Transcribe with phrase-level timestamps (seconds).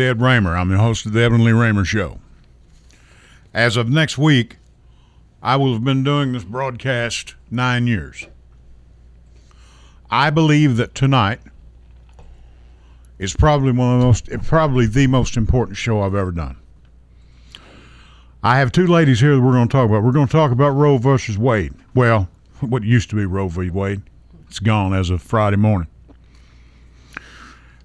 [0.00, 0.56] Ed Raymer.
[0.56, 2.18] I'm the host of the Edwin Lee Raymer Show.
[3.52, 4.56] As of next week,
[5.42, 8.26] I will have been doing this broadcast nine years.
[10.10, 11.40] I believe that tonight
[13.18, 16.56] is probably one of the most, probably the most important show I've ever done.
[18.42, 20.02] I have two ladies here that we're going to talk about.
[20.02, 21.74] We're going to talk about Roe versus Wade.
[21.94, 22.30] Well,
[22.60, 23.68] what used to be Roe v.
[23.68, 24.00] Wade.
[24.48, 25.88] It's gone as of Friday morning.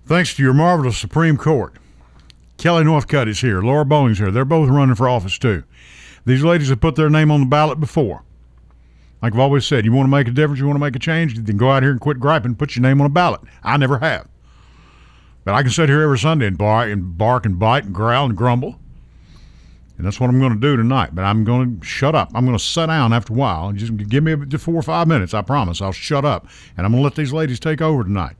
[0.05, 1.73] Thanks to your marvelous Supreme Court
[2.57, 3.61] Kelly Northcutt is here.
[3.61, 4.31] Laura Bohling's here.
[4.31, 5.63] They're both running for office too.
[6.25, 8.23] These ladies have put their name on the ballot before.
[9.21, 10.99] Like I've always said, you want to make a difference, you want to make a
[10.99, 13.41] change, then go out here and quit griping, put your name on a ballot.
[13.63, 14.27] I never have.
[15.43, 18.25] But I can sit here every Sunday and bark and bark and bite and growl
[18.25, 18.79] and grumble.
[19.97, 21.15] And that's what I'm going to do tonight.
[21.15, 22.29] But I'm going to shut up.
[22.35, 23.71] I'm going to sit down after a while.
[23.71, 25.33] Just give me four or five minutes.
[25.33, 25.81] I promise.
[25.81, 26.47] I'll shut up.
[26.75, 28.35] And I'm going to let these ladies take over tonight.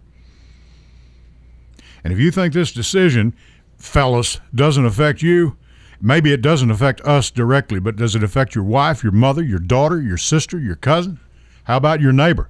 [2.04, 3.34] And if you think this decision
[3.78, 5.58] fellas, doesn't affect you.
[6.02, 9.60] Maybe it doesn't affect us directly, but does it affect your wife, your mother, your
[9.60, 11.20] daughter, your sister, your cousin?
[11.64, 12.50] How about your neighbor?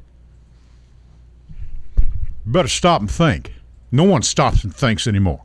[1.98, 3.54] You better stop and think.
[3.92, 5.44] No one stops and thinks anymore.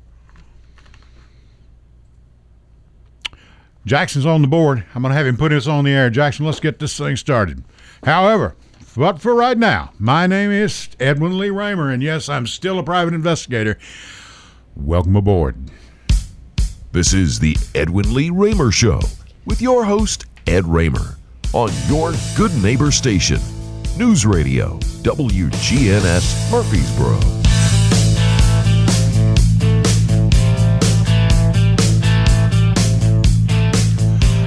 [3.84, 4.84] Jackson's on the board.
[4.94, 6.10] I'm going to have him put this on the air.
[6.10, 7.64] Jackson, let's get this thing started.
[8.04, 8.56] However,
[8.96, 12.82] but for right now, my name is Edwin Lee Raymer, and yes, I'm still a
[12.82, 13.78] private investigator.
[14.76, 15.56] Welcome aboard.
[16.92, 19.00] This is the Edwin Lee Raymer Show
[19.46, 21.16] with your host, Ed Raymer,
[21.54, 23.40] on your good neighbor station,
[23.96, 27.18] News Radio, WGNS Murfreesboro.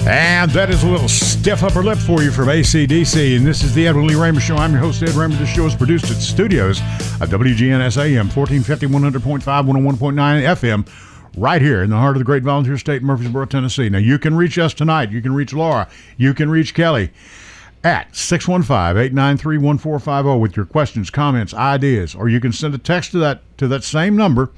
[0.07, 3.37] And that is a little stiff upper lip for you from ACDC.
[3.37, 4.57] And this is the Edwin Lee Raymer Show.
[4.57, 5.35] I'm your host, Ed Raymer.
[5.37, 6.79] This show is produced at studios
[7.19, 10.87] of WGNS AM, 1450, 100.5, 101.9 FM,
[11.37, 13.89] right here in the heart of the great volunteer state, Murfreesboro, Tennessee.
[13.89, 15.11] Now, you can reach us tonight.
[15.11, 15.87] You can reach Laura.
[16.17, 17.11] You can reach Kelly
[17.83, 23.41] at 615-893-1450 with your questions, comments, ideas, or you can send a text to that
[23.57, 24.49] to that same number,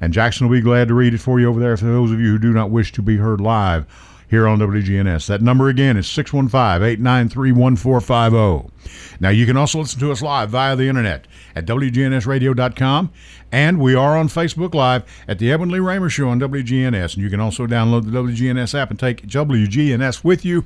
[0.00, 2.20] and Jackson will be glad to read it for you over there for those of
[2.20, 3.86] you who do not wish to be heard live
[4.28, 5.26] here on WGNS.
[5.26, 9.16] That number again is 615 893 1450.
[9.20, 13.10] Now, you can also listen to us live via the internet at WGNSradio.com,
[13.52, 17.14] and we are on Facebook Live at the Edwin Lee Raymer Show on WGNS.
[17.14, 20.64] And you can also download the WGNS app and take WGNS with you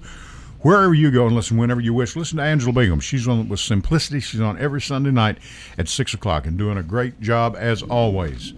[0.60, 2.16] wherever you go and listen whenever you wish.
[2.16, 3.00] Listen to Angela Bingham.
[3.00, 4.20] She's on with Simplicity.
[4.20, 5.38] She's on every Sunday night
[5.76, 8.54] at 6 o'clock and doing a great job as always.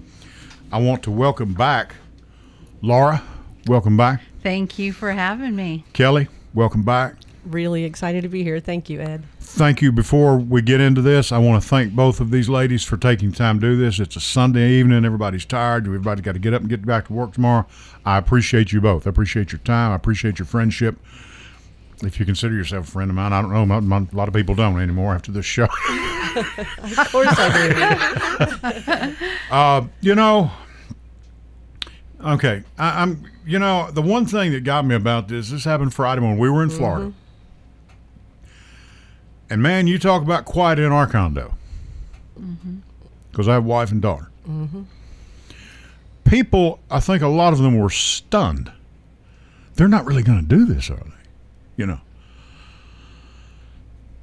[0.73, 1.95] I want to welcome back
[2.83, 3.23] Laura.
[3.67, 4.23] Welcome back.
[4.43, 5.85] Thank you for having me.
[5.93, 7.17] Kelly, welcome back.
[7.47, 8.59] Really excited to be here.
[8.59, 9.23] Thank you, Ed.
[9.39, 9.93] Thank you.
[9.93, 13.31] Before we get into this, I want to thank both of these ladies for taking
[13.31, 14.01] time to do this.
[14.01, 15.05] It's a Sunday evening.
[15.05, 15.87] Everybody's tired.
[15.87, 17.65] Everybody's got to get up and get back to work tomorrow.
[18.05, 19.07] I appreciate you both.
[19.07, 19.93] I appreciate your time.
[19.93, 20.97] I appreciate your friendship.
[22.03, 24.09] If you consider yourself a friend of mine, I don't know.
[24.13, 25.65] A lot of people don't anymore after this show.
[26.37, 29.27] of course I do.
[29.55, 30.51] uh, you know,
[32.23, 32.65] okay.
[32.77, 36.21] I, I'm you know, the one thing that got me about this, this happened Friday
[36.21, 37.07] when we were in Florida.
[37.07, 37.26] Mm-hmm.
[39.49, 41.55] And man, you talk about quiet in our condo.
[42.35, 43.51] Because mm-hmm.
[43.51, 44.31] I have a wife and daughter.
[44.49, 44.83] Mm-hmm.
[46.25, 48.73] People, I think a lot of them were stunned.
[49.75, 51.11] They're not really going to do this, are they?
[51.77, 52.01] You know.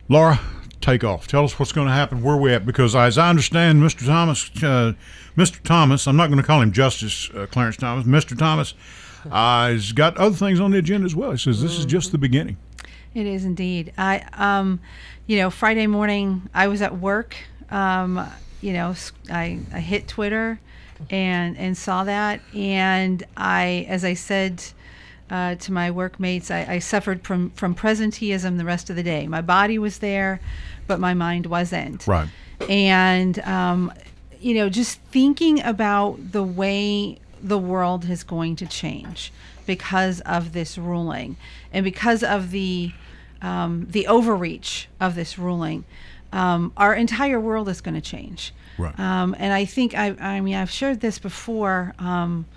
[0.10, 0.40] Laura,
[0.82, 1.28] take off.
[1.28, 4.06] Tell us what's going to happen, where we at, because as I understand, Mr.
[4.06, 4.94] Thomas, uh,
[5.38, 5.64] Mr.
[5.64, 8.38] Thomas, I'm not going to call him Justice uh, Clarence Thomas, Mr.
[8.38, 8.74] Thomas
[9.32, 11.32] uh, he's got other things on the agenda as well.
[11.32, 12.58] He says this is just the beginning.
[13.14, 13.94] It is indeed.
[13.98, 14.80] I, um,
[15.28, 17.36] you know, Friday morning I was at work.
[17.70, 18.28] Um,
[18.62, 18.96] you know,
[19.30, 20.60] I, I hit Twitter
[21.10, 24.64] and and saw that, and I, as I said.
[25.30, 29.26] Uh, to my workmates, I, I, suffered from from presenteeism the rest of the day.
[29.26, 30.40] My body was there,
[30.86, 32.06] but my mind wasn't.
[32.06, 32.28] Right.
[32.70, 33.92] And um,
[34.40, 39.32] you know, just thinking about the way the world is going to change
[39.66, 41.38] because of this ruling
[41.72, 42.92] and because of the
[43.44, 45.86] um, the overreach of this ruling.
[46.32, 48.54] Um, our entire world is going to change.
[48.80, 48.98] Right.
[49.00, 52.48] Um, and I think I, I mean I've shared this before um,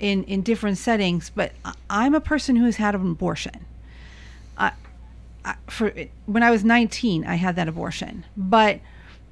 [0.00, 1.52] in in different settings, but
[1.90, 3.66] I'm a person who has had an abortion.
[4.56, 4.72] I,
[5.44, 5.92] I, for
[6.24, 8.80] when I was 19, I had that abortion, but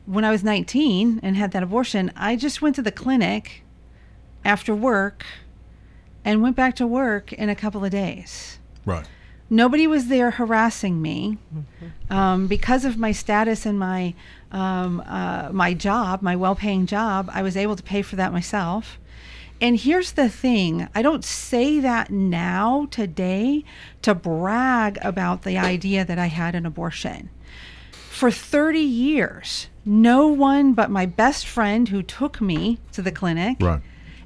[0.05, 3.63] when I was 19 and had that abortion, I just went to the clinic
[4.45, 5.25] after work
[6.25, 8.59] and went back to work in a couple of days.
[8.85, 9.07] Right.
[9.49, 12.13] Nobody was there harassing me mm-hmm.
[12.13, 14.15] um, because of my status and my
[14.53, 17.31] um, uh, my job, my well-paying job.
[17.33, 18.99] I was able to pay for that myself,
[19.61, 23.65] And here's the thing I don't say that now, today,
[24.03, 27.31] to brag about the idea that I had an abortion.
[28.11, 33.59] For 30 years, no one but my best friend who took me to the clinic
[33.61, 33.81] Right.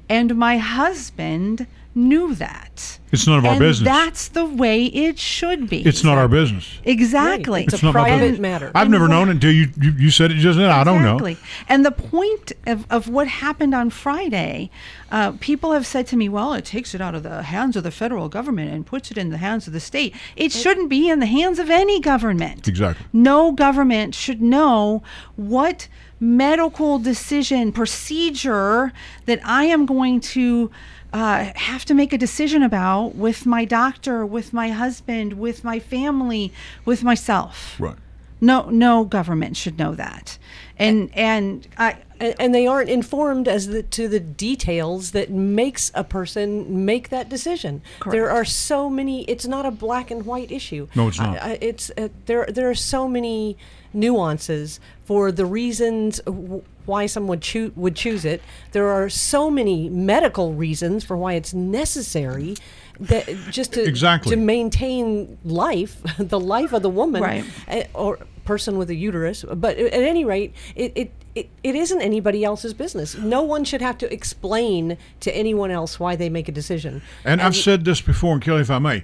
[0.09, 2.99] and my husband knew that.
[3.11, 3.85] It's none of our and business.
[3.85, 5.85] That's the way it should be.
[5.85, 6.79] It's not our business.
[6.85, 7.65] Exactly.
[7.65, 8.39] It's, It's a not my private business.
[8.39, 8.71] matter.
[8.73, 10.69] I've never known it until you, you you said it just then.
[10.69, 11.17] I don't know.
[11.17, 11.37] Exactly.
[11.67, 14.71] And the point of, of what happened on Friday,
[15.11, 17.83] uh, people have said to me, well, it takes it out of the hands of
[17.83, 20.15] the federal government and puts it in the hands of the state.
[20.37, 22.67] It shouldn't be in the hands of any government.
[22.69, 23.05] Exactly.
[23.11, 25.03] No government should know
[25.35, 25.89] what
[26.21, 28.93] medical decision procedure
[29.25, 30.69] that I am going to
[31.11, 35.79] uh, have to make a decision about with my doctor, with my husband, with my
[35.79, 36.53] family,
[36.85, 37.75] with myself.
[37.79, 37.97] Right.
[38.39, 40.37] No, no government should know that.
[40.77, 45.91] And and I and, and they aren't informed as the, to the details that makes
[45.93, 47.83] a person make that decision.
[47.99, 48.13] Correct.
[48.13, 49.23] There are so many.
[49.25, 50.87] It's not a black and white issue.
[50.95, 51.39] No, it's not.
[51.39, 52.45] I, I, it's uh, there.
[52.47, 53.57] There are so many
[53.93, 58.41] nuances for the reasons w- why someone choo- would choose it.
[58.71, 62.55] There are so many medical reasons for why it's necessary.
[62.99, 64.29] That just to Exactly.
[64.35, 67.43] to maintain life, the life of the woman, Right.
[67.67, 69.43] eh, or person with a uterus.
[69.43, 73.17] But at any rate, it, it, it, it isn't anybody else's business.
[73.17, 77.01] No one should have to explain to anyone else why they make a decision.
[77.25, 79.03] And I've said this before, and Kelly, if I may,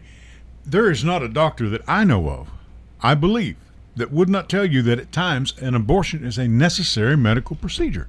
[0.65, 2.49] there is not a doctor that I know of,
[3.01, 3.55] I believe,
[3.97, 8.07] that would not tell you that at times an abortion is a necessary medical procedure.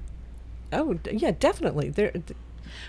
[0.71, 1.89] Oh, yeah, definitely.
[1.89, 2.37] There, th-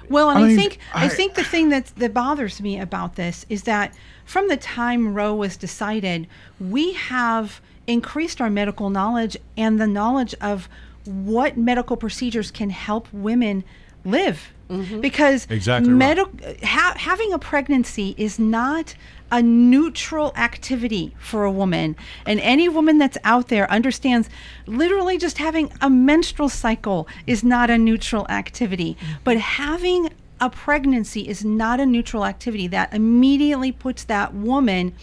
[0.08, 2.78] Well, and I I, mean, think I, I- think the thing that that bothers me
[2.78, 3.94] about this is that
[4.24, 6.26] from the time Roe was decided,
[6.60, 10.68] we have increased our medical knowledge and the knowledge of
[11.04, 13.64] what medical procedures can help women
[14.04, 14.52] live.
[14.68, 15.00] Mm-hmm.
[15.00, 16.18] Because Exactly right.
[16.62, 18.94] ha- having a pregnancy is not
[19.30, 21.96] a neutral activity for a woman.
[22.26, 24.28] And any woman that's out there understands
[24.66, 28.94] literally just having a menstrual cycle is not a neutral activity.
[28.94, 29.12] Mm-hmm.
[29.24, 30.10] But having
[30.40, 32.66] a pregnancy is not a neutral activity.
[32.66, 34.94] That immediately puts that woman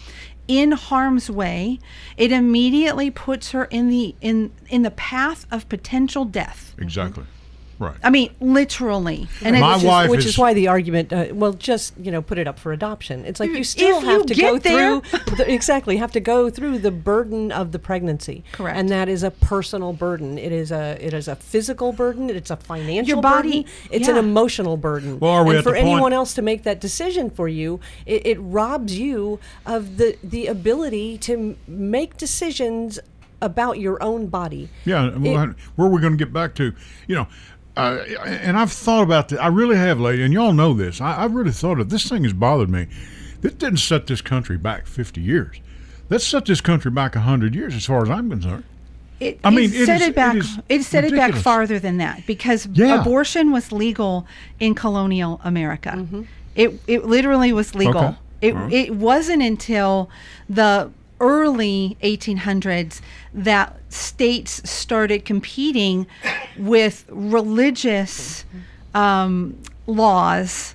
[0.48, 1.78] in harm's way.
[2.16, 6.74] It immediately puts her in the in in the path of potential death.
[6.78, 7.24] Exactly.
[7.78, 7.94] Right.
[8.02, 9.28] I mean, literally.
[9.42, 12.10] And My which, wife is, which is- is why the argument, uh, well, just you
[12.10, 13.24] know, put it up for adoption.
[13.24, 16.20] It's like you If still you have to go there- through the, exactly have to
[16.20, 18.42] go through the burden of the pregnancy.
[18.52, 18.76] Correct.
[18.76, 20.38] and that is a personal burden.
[20.38, 22.30] It is a it is a physical burden.
[22.30, 23.72] It's a financial Your body- burden.
[23.92, 25.20] It's an emotional burden.
[25.20, 27.46] Well, are we and at for the point- anyone else to make that decision for
[27.48, 32.98] you, it, it robs you of the the ability to make decisions
[33.40, 34.68] about your own body.
[34.84, 36.72] Yeah, well, where are we going to get back to?
[37.06, 37.28] You know,
[37.78, 39.38] uh, and I've thought about this.
[39.38, 41.00] I really have, lady, and y'all know this.
[41.00, 42.86] I, I've really thought of this thing has bothered me.
[43.40, 45.60] This didn't set this country back 50 years.
[46.10, 48.64] Let's set this country back 100 years, as far as I'm concerned.
[49.20, 50.36] It, I mean, it it set is- it back.
[50.36, 53.00] it It, set it back farther than that because Yeah.
[53.00, 54.26] abortion was legal
[54.60, 56.04] in colonial America.
[56.54, 57.96] It it literally was legal.
[58.04, 58.16] Okay.
[58.40, 58.72] It right.
[58.72, 60.08] it wasn't until
[60.48, 60.90] the
[61.20, 63.00] early 1800s
[63.34, 66.06] that states started competing
[66.56, 68.44] with religious
[68.94, 70.74] um, laws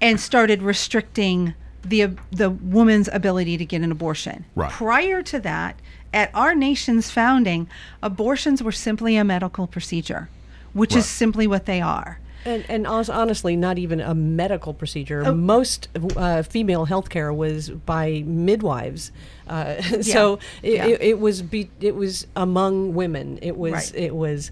[0.00, 4.44] and started restricting the the woman's ability to get an abortion.
[4.56, 4.70] Right.
[4.70, 5.78] Prior to that,
[6.12, 7.68] at our nation's founding,
[8.02, 10.28] abortions were simply a medical procedure,
[10.72, 10.98] which Right.
[10.98, 12.18] is simply what they are.
[12.46, 15.22] And, and honestly, not even a medical procedure.
[15.26, 15.34] Oh.
[15.34, 19.10] Most uh, female health care was by midwives.
[19.48, 20.86] Uh, so it, Yeah.
[20.86, 23.38] it, it was be, it was among women.
[23.42, 23.94] It was Right.
[23.94, 24.50] it was,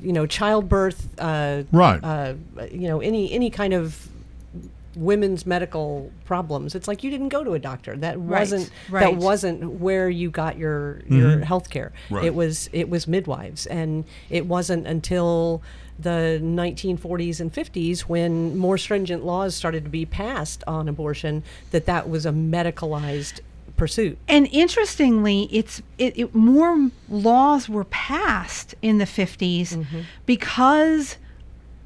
[0.00, 1.08] you know, childbirth.
[1.18, 2.00] Uh, Right.
[2.02, 2.34] Uh,
[2.70, 4.08] you know, any any kind of
[4.96, 6.74] women's medical problems.
[6.74, 7.96] It's like you didn't go to a doctor.
[7.96, 9.00] That Right, wasn't right.
[9.00, 11.42] that wasn't where you got your your mm-hmm.
[11.42, 11.92] health care.
[12.10, 12.24] Right.
[12.24, 15.62] It was it was midwives, and it wasn't until
[15.98, 21.86] the 1940s and 50s when more stringent laws started to be passed on abortion that
[21.86, 23.40] that was a medicalized
[23.76, 24.18] pursuit.
[24.28, 30.00] And interestingly, it's it, it more laws were passed in the 50s mm-hmm.
[30.26, 31.16] because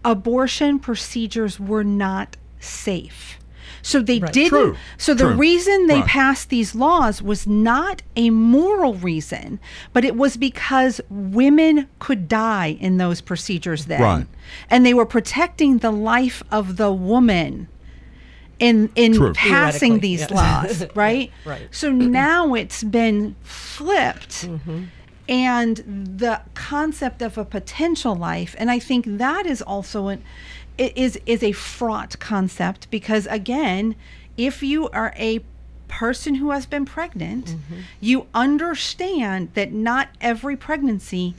[0.04, 3.38] abortion procedures were not safe.
[3.80, 4.32] So they Right.
[4.32, 4.50] didn't.
[4.50, 6.06] True, So the true, reason they right.
[6.06, 9.60] passed these laws was not a moral reason,
[9.92, 14.26] but it was because women could die in those procedures then, Right.
[14.68, 17.68] and they were protecting the life of the woman
[18.58, 19.32] in in True.
[19.32, 20.30] passing these yes.
[20.32, 21.30] laws, right?
[21.44, 21.68] Right.
[21.70, 24.46] So now it's been flipped.
[24.46, 24.82] Mm-hmm.
[25.28, 25.76] And
[26.18, 30.22] the concept of a potential life, and I think that is also an, it
[30.78, 33.94] is is a fraught concept because again,
[34.36, 35.40] if you are a
[35.88, 37.74] person who has been pregnant, Mm-hmm.
[38.00, 41.34] you understand that not every pregnancy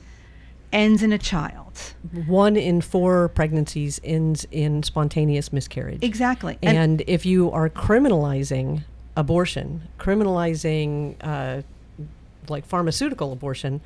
[0.74, 1.93] ends in a child.
[2.27, 6.03] One in four pregnancies ends in spontaneous miscarriage.
[6.03, 6.58] Exactly.
[6.62, 8.84] And, if you are criminalizing
[9.15, 11.62] abortion, criminalizing uh,
[12.48, 13.81] like pharmaceutical abortion,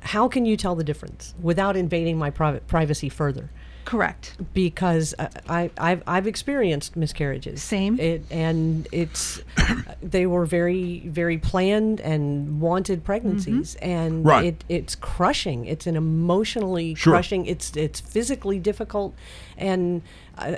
[0.00, 3.50] how can you tell the difference without invading my private privacy further?
[3.86, 4.36] Correct.
[4.52, 7.62] Because uh, I, I've, I've experienced miscarriages.
[7.62, 7.98] Same.
[7.98, 9.40] It, and it's
[10.02, 14.44] they were very very planned and wanted pregnancies, and Right.
[14.46, 15.64] it, it's crushing.
[15.64, 17.14] It's an emotionally Sure.
[17.14, 17.46] crushing.
[17.46, 19.14] It's it's physically difficult,
[19.56, 20.02] and
[20.36, 20.56] uh,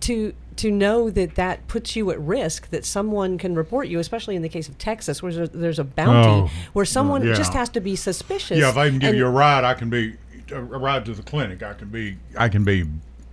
[0.00, 4.36] to to know that that puts you at risk that someone can report you, especially
[4.36, 7.34] in the case of Texas, where there's, there's a bounty Oh, where someone yeah.
[7.34, 8.58] just has to be suspicious.
[8.58, 10.14] Yeah, if I can give and- you a ride, I can be
[10.52, 11.62] a ride to the clinic.
[11.62, 12.84] I can be I can be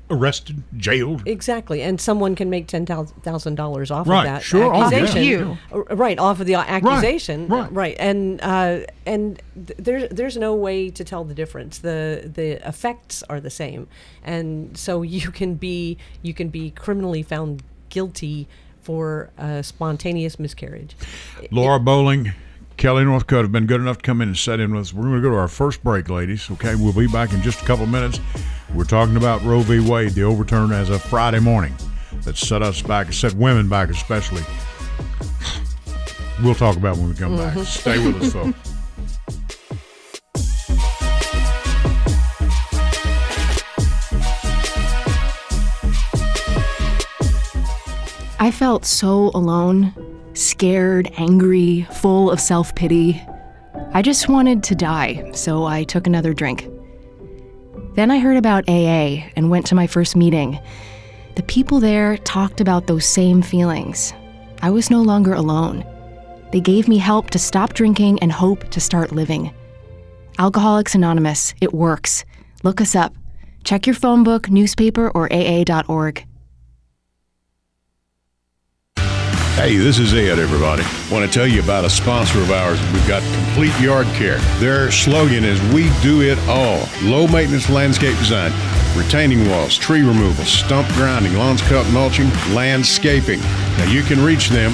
[0.10, 1.24] arrested, jailed.
[1.26, 5.16] Exactly, and someone can make ten thousand dollars off Right, of that sure, oh, yeah.
[5.16, 5.58] You.
[5.74, 7.72] Uh, right off of the accusation, right.
[7.72, 7.96] Right.
[8.00, 11.80] and uh, and th- there's there's no way to tell the difference.
[11.80, 13.88] the The effects are the same,
[14.24, 18.48] and so you can be you can be criminally found guilty
[18.82, 20.96] for a spontaneous miscarriage.
[21.52, 22.34] Laura Bohling,
[22.78, 24.94] Kelly Northcutt have been good enough to come in and set in with us.
[24.94, 26.50] We're going to go to our first break, ladies.
[26.52, 28.20] Okay, we'll be back in just a couple minutes.
[28.74, 29.80] We're talking about Roe v.
[29.80, 31.74] Wade, the overturn as of Friday morning
[32.24, 34.44] that set us back, set women back especially.
[36.44, 37.54] We'll talk about when we come back.
[37.54, 37.64] Mm-hmm.
[37.64, 38.70] Stay with us, folks.
[48.40, 49.94] I felt so alone,
[50.34, 53.22] scared, angry, full of self pity.
[53.94, 56.68] I just wanted to die, so I took another drink.
[57.96, 60.60] Then I heard about AA and went to my first meeting.
[61.36, 64.14] The people there talked about those same feelings.
[64.62, 65.86] I was no longer alone.
[66.52, 69.54] They gave me help to stop drinking and hope to start living.
[70.40, 72.26] Alcoholics Anonymous, it works.
[72.64, 73.14] Look us up.
[73.64, 76.26] Check your phone book, newspaper, or AA.org.
[79.56, 80.82] Hey, this is Ed, everybody.
[81.12, 82.82] Want to tell you about a sponsor of ours.
[82.92, 84.40] We've got Complete Yard Care.
[84.58, 86.90] Their slogan is We Do It All.
[87.04, 88.52] Low maintenance landscape design,
[88.98, 93.40] retaining walls, tree removal, stump grinding, lawns cut, mulching, landscaping.
[93.78, 94.72] Now you can reach them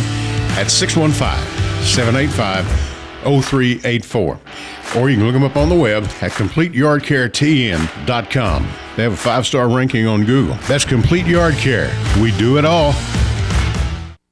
[0.57, 2.65] at 615 785
[3.43, 4.39] 0384.
[4.95, 8.67] Or you can look them up on the web at CompleteYardCareTN.com.
[8.95, 10.55] They have a five star ranking on Google.
[10.69, 11.91] That's Complete Yard Care.
[12.21, 12.93] We do it all.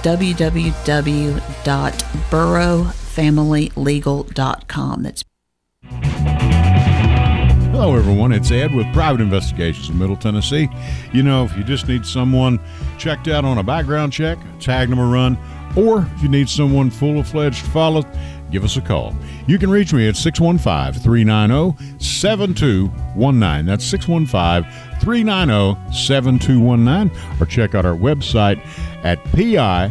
[3.10, 5.02] www.burrowfamilylegal.com.
[5.02, 5.24] That's
[7.72, 8.32] Hello, everyone.
[8.32, 10.68] It's Ed with Private Investigations in Middle Tennessee.
[11.14, 12.60] You know, if you just need someone
[12.98, 15.38] checked out on a background check, tag them a run,
[15.76, 18.02] or if you need someone full of fledged follow,
[18.50, 19.14] give us a call.
[19.46, 23.66] You can reach me at 615 390 7219.
[23.66, 27.40] That's 615 390 7219.
[27.40, 28.60] Or check out our website
[29.04, 29.90] at piofmt.com.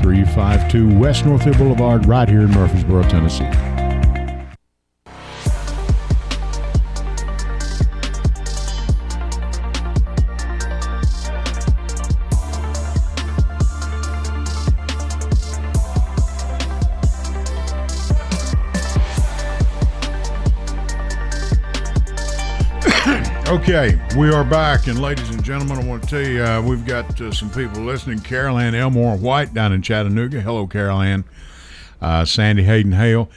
[0.00, 3.75] 352 West Northfield Boulevard, right here in Murfreesboro, Tennessee.
[23.48, 26.84] Okay, we are back, and ladies and gentlemen, I want to tell you uh, we've
[26.84, 28.18] got uh, some people listening.
[28.18, 30.40] Carol Ann Elmore White down in Chattanooga.
[30.40, 31.24] Hello, Carol Ann.
[32.00, 33.30] Uh, Sandy Hayden Hale.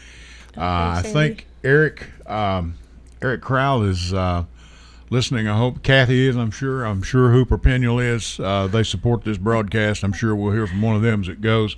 [0.57, 2.79] Uh, I think Eric um,
[3.21, 4.45] Eric Crowell is uh,
[5.11, 5.47] listening.
[5.47, 6.35] I hope Kathy is.
[6.35, 6.85] I'm sure.
[6.85, 8.39] I'm sure Hooper Peniel is.
[8.39, 10.03] Uh, they support this broadcast.
[10.03, 11.75] I'm sure we'll hear from one of them as it goes.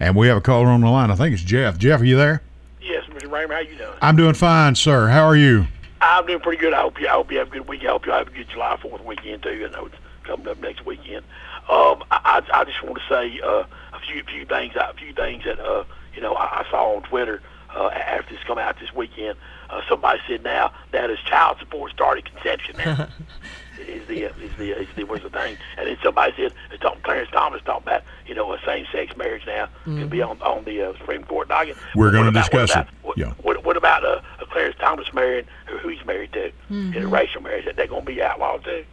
[0.00, 1.12] And we have a caller on the line.
[1.12, 1.78] I think it's Jeff.
[1.78, 2.42] Jeff, are you there?
[2.82, 3.30] Yes, Mr.
[3.30, 3.98] Raymer, how you doing?
[4.02, 5.06] I'm doing fine, sir.
[5.06, 5.68] How are you?
[6.08, 6.72] I'm doing pretty good.
[6.72, 7.06] I hope you.
[7.06, 7.82] I hope you have a good week.
[7.84, 9.68] I hope you have a good July Fourth weekend too.
[9.68, 11.24] I know it's coming up next weekend.
[11.68, 14.74] Um, I, I I just want to say uh, a few few things.
[14.76, 15.84] A few things that uh,
[16.14, 17.42] you know I, I saw on Twitter
[17.74, 19.36] uh, after this come out this weekend.
[19.68, 23.08] Uh, somebody said now that is child support started conception now.
[23.78, 27.02] is the is the is the was the thing, and then somebody said it's talking
[27.02, 30.64] Clarence Thomas talking about you know a same sex marriage now can be on on
[30.64, 31.76] the uh, Supreme Court docket.
[31.94, 32.94] We're gonna discuss what about, it.
[33.02, 33.32] What, Yeah.
[33.42, 34.20] what, what about uh,
[34.56, 36.50] uh, Thomas marrying who, who he's married to?
[36.70, 38.84] Interracial marriage that they're going to be outlawed too.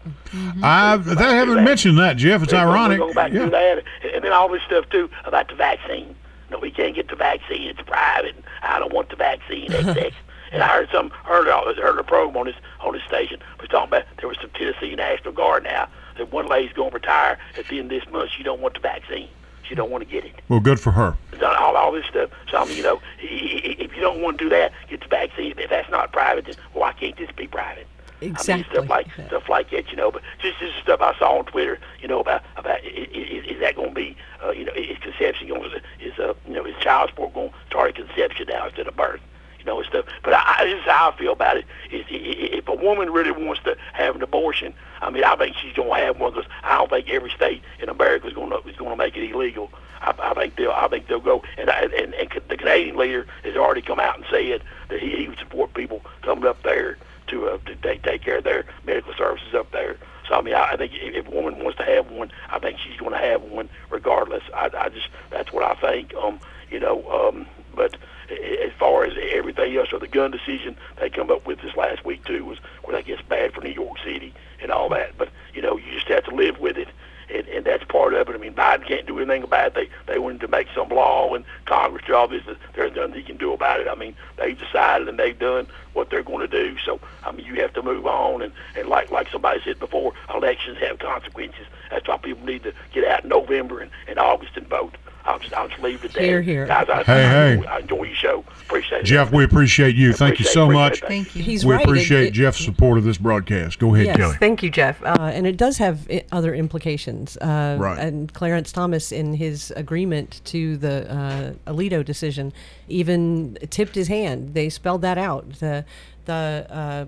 [0.63, 2.43] I they haven't mentioned that, Jeff.
[2.43, 2.99] It's They're ironic.
[2.99, 3.45] We're going back Yeah.
[3.45, 6.15] to that, and, and then all this stuff too about the vaccine.
[6.51, 7.63] No, we can't get the vaccine.
[7.69, 8.35] It's private.
[8.61, 9.71] I don't want the vaccine.
[10.51, 13.89] And I heard some heard heard a program on this on this station was talking
[13.89, 17.67] about there was some Tennessee National Guard now that one lady's going to retire at
[17.67, 18.29] the end of this month.
[18.31, 19.27] She don't want the vaccine.
[19.67, 20.33] She don't want to get it.
[20.49, 21.17] Well, good for her.
[21.41, 22.29] All, all this stuff.
[22.49, 25.01] So I mean, you know, i- i- if you don't want to do that, get
[25.01, 25.53] the vaccine.
[25.57, 27.87] If that's not private, then why can't this be private?
[28.21, 28.73] I mean, Exactly.
[28.73, 29.27] stuff like Yeah.
[29.27, 30.11] stuff like that, you know.
[30.11, 33.45] But just just stuff I saw on Twitter, you know, about about i- i- is,
[33.55, 36.53] is that going to be, uh, you know, is conception going to is uh, you
[36.55, 39.19] know, is child support going to start at conception now instead of birth?
[39.65, 40.05] Know, and stuff.
[40.23, 41.65] But I, I, this is how I feel about it.
[41.91, 45.73] Is if a woman really wants to have an abortion, I mean, I think she's
[45.73, 48.95] to have one because I don't think every state in America is to is to
[48.95, 49.71] make it illegal.
[50.01, 53.55] I, I think they'll I think they'll go and, and and the Canadian leader has
[53.55, 57.47] already come out and said that he, he would support people coming up there to
[57.47, 59.97] uh, to take take care of their medical services up there.
[60.27, 62.59] So I mean, I, I think if, if a woman wants to have one, I
[62.59, 64.43] think she's going to have one regardless.
[64.53, 66.13] I, I just that's what I think.
[66.13, 67.97] Um, you know, um, but
[68.29, 72.05] as far as everything else, or the gun decision they come up with this last
[72.05, 75.17] week too was, well, I guess bad for New York City and all that.
[75.17, 76.87] But you know, you just have to live with it.
[77.27, 78.35] And, and that's part of it.
[78.35, 79.73] I mean, Biden can't do anything about it.
[79.73, 82.43] They they wanted to make some law, and Congress do all this.
[82.75, 83.87] There's nothing he can do about it.
[83.87, 86.77] I mean, they've decided and they've done what they're going to do.
[86.85, 88.43] So I mean, you have to move on.
[88.43, 91.65] And, and like like somebody said before, elections have consequences.
[91.89, 94.95] That's why people need to get out in November and, and August and vote.
[95.25, 96.23] I'll just I'll just leave it there.
[96.23, 96.65] Hear, hear.
[96.67, 97.53] Guys, I, Hey, I, hey.
[97.53, 98.43] Enjoy, I enjoy your show.
[98.65, 99.03] Appreciate it.
[99.05, 100.13] Jeff, we appreciate you.
[100.13, 101.01] Thank you so much.
[101.01, 101.07] that.
[101.07, 101.41] Thank you.
[101.43, 101.83] He's We right.
[101.83, 103.79] Appreciate it- Jeff's support of this broadcast.
[103.79, 104.37] Go ahead, Yes, Kelly.
[104.39, 105.01] thank you, Jeff.
[105.03, 107.37] Uh, and it does have other implications.
[107.37, 107.97] Uh, Right.
[107.97, 112.53] And Clarence Thomas, in his agreement to the uh, Alito decision,
[112.87, 114.53] even tipped his hand.
[114.53, 115.49] They spelled that out.
[115.59, 115.85] The
[116.25, 117.05] the, uh,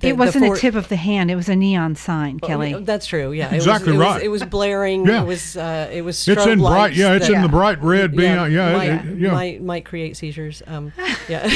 [0.00, 1.30] the it wasn't the a tip of the hand.
[1.30, 2.74] It was a neon sign, Kelly.
[2.74, 3.32] Oh, That's true.
[3.32, 4.22] Yeah, Exactly it was, right.
[4.22, 5.06] It was, it was blaring.
[5.06, 5.22] Yeah.
[5.22, 5.56] It was.
[5.56, 6.26] Uh, it was.
[6.28, 6.94] It's in bright.
[6.94, 8.14] Yeah, it's in the bright red.
[8.16, 9.30] Being, yeah, yeah, might, it- yeah.
[9.32, 10.62] might might create seizures.
[10.66, 10.92] Um,
[11.28, 11.46] yeah,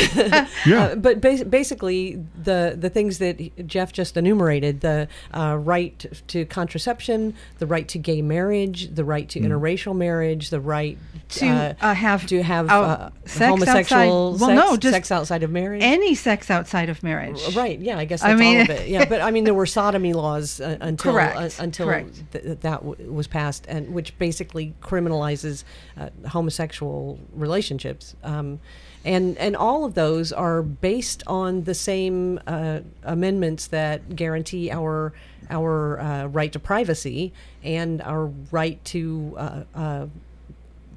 [0.67, 0.83] Yeah.
[0.85, 6.45] Uh, but bas- basically, the the things that Jeff just enumerated: the uh, right to
[6.47, 9.47] contraception, the right to gay marriage, the right to Mm.
[9.47, 10.97] interracial marriage, the right
[11.31, 15.43] To, uh, have to have uh, sex homosexual outside- well, sex, no, just sex outside
[15.43, 15.83] of marriage.
[15.83, 17.55] Any sex outside of marriage.
[17.57, 17.79] Right.
[17.79, 17.99] Yeah.
[17.99, 18.89] I guess I that's mean- all of it.
[18.89, 19.05] Yeah.
[19.05, 22.23] But I mean, there were sodomy laws uh, until uh, until correct.
[22.33, 25.65] th- that w- was passed, and which basically criminalizes
[25.99, 28.15] uh, homosexual relationships.
[28.23, 28.61] Um,
[29.05, 35.13] and and all of those are based on the same uh, amendments that guarantee our
[35.51, 37.33] our uh, right to privacy
[37.65, 40.07] and our right to uh, uh,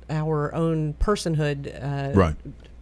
[0.09, 2.35] our own personhood uh, Right.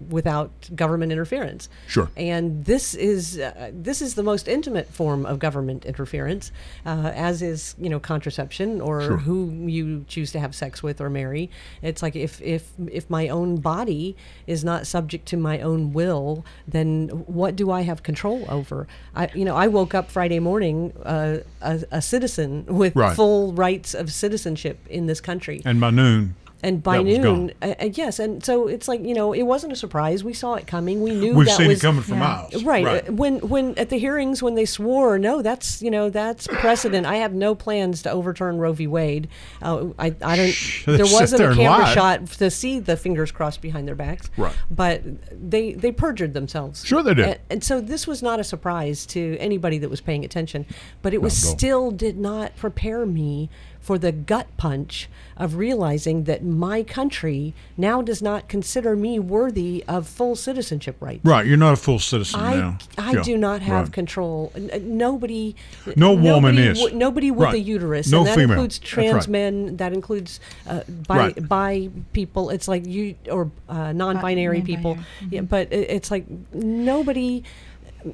[0.10, 1.70] without government interference.
[1.88, 2.10] Sure.
[2.18, 6.52] And this is uh, this is the most intimate form of government interference,
[6.86, 9.18] uh, as is you know contraception or Sure.
[9.18, 11.50] who you choose to have sex with or marry.
[11.82, 16.44] It's like if if if my own body is not subject to my own will,
[16.68, 18.88] then what do I have control over?
[19.16, 23.16] I you know I woke up Friday morning uh, a, a citizen with Right.
[23.16, 27.24] full rights of citizenship in this country And by noon, and by That was noon,
[27.48, 27.52] gone.
[27.62, 30.24] uh, uh, yes, and so it's like you know, it wasn't a surprise.
[30.24, 31.02] We saw it coming.
[31.02, 32.20] We knew we've that seen was it coming for yeah.
[32.20, 32.64] miles.
[32.64, 32.86] right.
[33.10, 37.06] uh, When when at the hearings when they swore, no, that's you know that's precedent.
[37.06, 38.88] I have no plans to overturn Roe v.
[38.88, 39.28] Wade.
[39.62, 40.56] Uh, I I don't.
[40.86, 41.94] They there wasn't there a camera lie.
[41.94, 44.30] shot to see the fingers crossed behind their backs.
[44.38, 44.54] Right.
[44.72, 46.86] But they they perjured themselves.
[46.86, 47.26] Sure they did.
[47.28, 50.66] And, and so this was not a surprise to anybody that was paying attention.
[51.02, 51.58] But it was Not at all.
[51.58, 53.50] still did not prepare me
[53.84, 59.84] for the gut punch of realizing that my country now does not consider me worthy
[59.90, 61.20] of full citizenship rights.
[61.26, 62.78] Right, you're not a full citizen I, now.
[62.98, 63.94] I Yeah, do not have right.
[63.94, 64.54] control.
[64.56, 65.56] N- Nobody.
[65.98, 66.80] No woman is.
[66.80, 67.56] w- nobody with Right.
[67.56, 68.10] a uterus.
[68.10, 68.52] No and that female.
[68.54, 69.28] includes trans right.
[69.28, 69.76] men.
[69.78, 71.50] That includes uh, bi, Right.
[71.50, 72.52] bi people.
[72.52, 74.96] It's like you or uh, non-binary people.
[74.96, 75.28] non-binary.
[75.36, 77.44] Yeah, but it, it's like nobody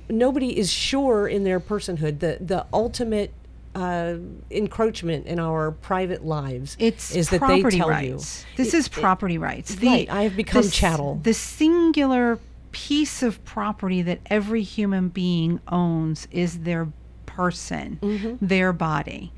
[0.10, 2.20] nobody is sure in their personhood.
[2.20, 3.34] The the ultimate
[3.76, 4.16] uh,
[4.50, 8.46] encroachment in our private lives It's is that property they tell rights.
[8.58, 9.78] you This It- is it- property rights.
[9.82, 11.20] right, I have become the chattel.
[11.24, 12.40] The singular
[12.72, 16.88] piece of property that every human being owns is their
[17.30, 18.46] person, Mm-hmm.
[18.46, 19.32] their body.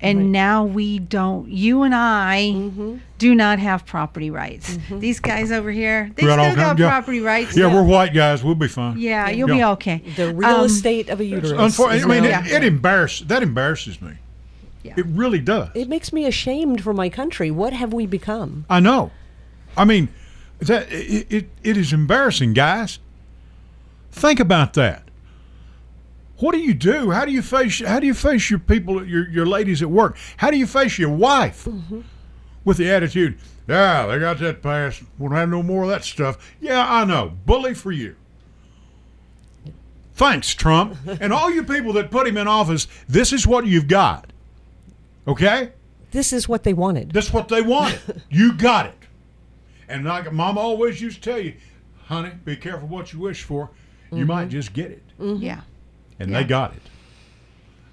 [0.00, 4.76] And now we don't, you and I do not have property rights.
[4.76, 5.00] Mm-hmm.
[5.00, 6.88] These guys over here, they We got still got yeah.
[6.88, 7.56] property rights.
[7.56, 8.44] Yeah, we're white guys.
[8.44, 8.96] We'll be fine.
[8.98, 9.98] Yeah, you'll be okay.
[10.14, 11.50] the real Um, estate of a uterus.
[11.52, 13.26] Unfor- I mean, now- it, it embarrasses.
[13.26, 14.12] That embarrasses me.
[14.84, 14.94] Yeah.
[14.96, 15.70] It really does.
[15.74, 17.50] it makes me ashamed for my country.
[17.50, 18.66] What have we become?
[18.70, 19.10] I know.
[19.76, 20.08] I mean,
[20.60, 23.00] that it, it, it is embarrassing, guys.
[24.12, 25.07] Think about that.
[26.38, 27.10] What do you do?
[27.10, 27.80] How do you face?
[27.84, 30.16] How do you face your people, your your ladies at work?
[30.36, 32.02] How do you face your wife mm-hmm.
[32.64, 33.38] with the attitude?
[33.66, 35.02] Yeah, they got that passed.
[35.18, 36.54] Won't have no more of that stuff.
[36.60, 37.36] Yeah, I know.
[37.44, 38.16] Bully for you.
[40.14, 42.86] Thanks, Trump, and all you people that put him in office.
[43.08, 44.32] This is what you've got.
[45.26, 45.72] Okay.
[46.12, 47.12] This is what they wanted.
[47.12, 48.22] That's what they wanted.
[48.30, 48.94] you got it.
[49.88, 51.54] And like Mama always used to tell you,
[52.06, 53.70] honey, be careful what you wish for.
[54.10, 54.50] You might mm-hmm.
[54.50, 55.02] just get it.
[55.18, 55.60] Yeah.
[56.20, 56.38] And Yeah.
[56.38, 56.82] they got it.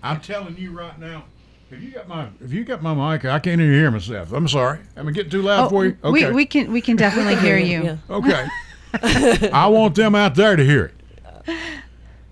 [0.03, 1.25] I'm telling you right now.
[1.71, 4.31] If you got my if you got my mic, I can't even hear myself.
[4.31, 4.79] I'm sorry.
[4.95, 5.91] Am I getting too loud oh, for you?
[6.03, 6.25] Okay.
[6.25, 7.83] Oh, we, we can we can definitely hear you.
[7.83, 7.97] Yeah.
[8.09, 8.47] okay.
[9.51, 10.93] I want them out there to hear it.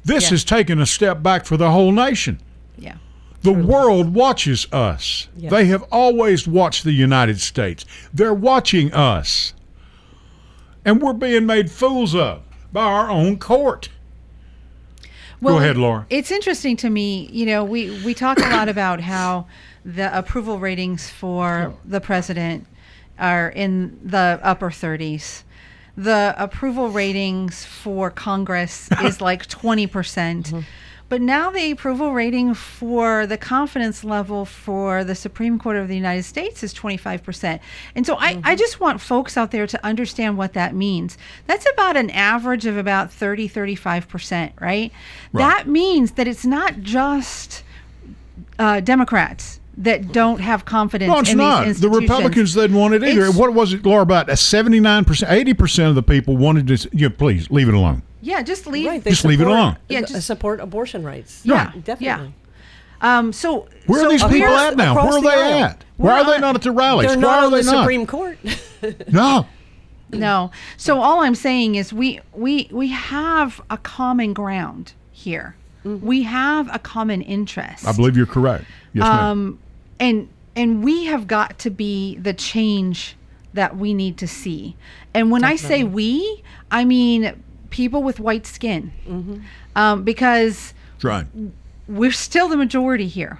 [0.05, 0.35] This Yeah.
[0.35, 2.39] is taking a step back for the whole nation.
[2.77, 2.95] Yeah.
[3.41, 5.27] The world watches us.
[5.35, 5.51] Yes.
[5.51, 7.85] They have always watched the United States.
[8.13, 9.53] They're watching us.
[10.85, 13.89] And we're being made fools of by our own court.
[15.51, 16.05] Go ahead, Laura.
[16.09, 19.47] It's interesting to me, you know, we, we talk a lot about how
[19.85, 22.65] the approval ratings for the president
[23.19, 25.43] are in the upper 30s.
[25.95, 29.91] The approval ratings for Congress is like 20%.
[29.91, 30.59] percent Mm-hmm.
[31.09, 35.95] But now the approval rating for the confidence level for the Supreme Court of the
[35.95, 37.59] United States is 25%.
[37.95, 38.41] And so I, Mm-hmm.
[38.47, 41.17] I just want folks out there to understand what that means.
[41.45, 44.91] That's about an average of about 30, 35%, right?
[45.33, 47.63] That means that it's not just
[48.57, 51.75] uh, Democrats that don't have confidence No, it's not.
[51.75, 51.89] The.
[51.89, 53.21] Republicans didn't want it either.
[53.23, 54.01] It's- What was it, Laura?
[54.03, 56.89] About seventy-nine percent, eighty percent of the people wanted to.
[56.91, 58.03] You know, please leave it alone.
[58.23, 58.87] Yeah, just leave.
[58.87, 59.77] Right, they Just leave it support- alone.
[59.89, 61.41] Yeah, just- support abortion rights.
[61.43, 62.05] Yeah, definitely.
[62.05, 63.17] yeah.
[63.19, 64.95] Um, so Where so are these people at now?
[64.95, 65.63] Where are the they aisle.
[65.65, 65.83] at?
[65.97, 67.07] Why are We're they not at the rallies?
[67.09, 67.81] They're Why not are they the not?
[67.81, 68.37] Supreme Court.
[69.11, 69.45] No.
[70.09, 70.51] No.
[70.77, 75.55] So all I'm saying is we we we have a common ground here.
[75.83, 77.85] We have a common interest.
[77.85, 78.63] I believe you're correct.
[78.93, 79.19] Yes, ma'am.
[79.25, 79.59] um,
[79.99, 83.17] and and we have got to be the change
[83.53, 84.75] that we need to see.
[85.13, 87.41] And when I say we, I mean
[87.73, 88.93] people with white skin,
[89.75, 91.25] um, because That's right.
[91.87, 93.39] we're still the majority here.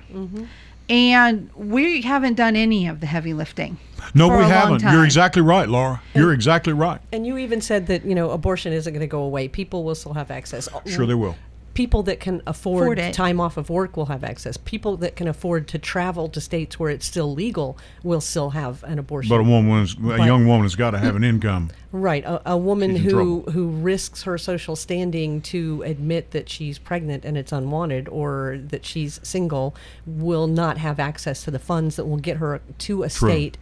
[0.89, 3.78] And we haven't done any of the heavy lifting.
[4.13, 4.82] No, for we a haven't.
[4.82, 6.02] You're exactly right, Laura.
[6.13, 7.00] You're exactly right.
[7.13, 9.48] and you even said that you know abortion isn't going to go away.
[9.48, 10.67] People will still have access.
[10.86, 11.36] Sure, they will.
[11.74, 14.58] People that can afford, Afford time off of work will have access.
[14.58, 18.84] People that can afford to travel to states where it's still legal will still have
[18.84, 19.30] an abortion.
[19.30, 21.72] But a woman's, a young woman has got to have an income.
[21.92, 23.52] Right, a, a woman who trouble.
[23.52, 28.86] who risks her social standing to admit that she's pregnant and it's unwanted, or that
[28.86, 33.10] she's single, will not have access to the funds that will get her to a
[33.10, 33.30] True.
[33.30, 33.58] state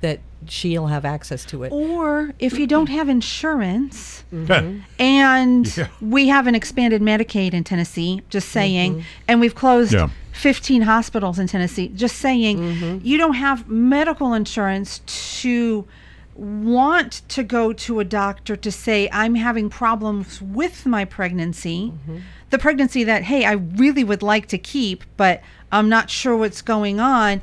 [0.00, 1.72] that she'll have access to it.
[1.72, 4.50] Or if you don't have insurance, mm-hmm.
[4.50, 4.82] Okay.
[4.98, 5.88] and Yeah.
[6.00, 9.06] we have an expanded Medicaid in Tennessee, just saying, mm-hmm.
[9.28, 10.10] and we've closed Yeah.
[10.32, 13.06] 15 hospitals in Tennessee, just saying, mm-hmm.
[13.06, 14.98] you don't have medical insurance
[15.40, 15.86] to
[16.34, 21.92] want to go to a doctor to say, I'm having problems with my pregnancy,
[22.50, 26.62] the pregnancy that, hey, I really would like to keep, but I'm not sure what's
[26.62, 27.40] going on.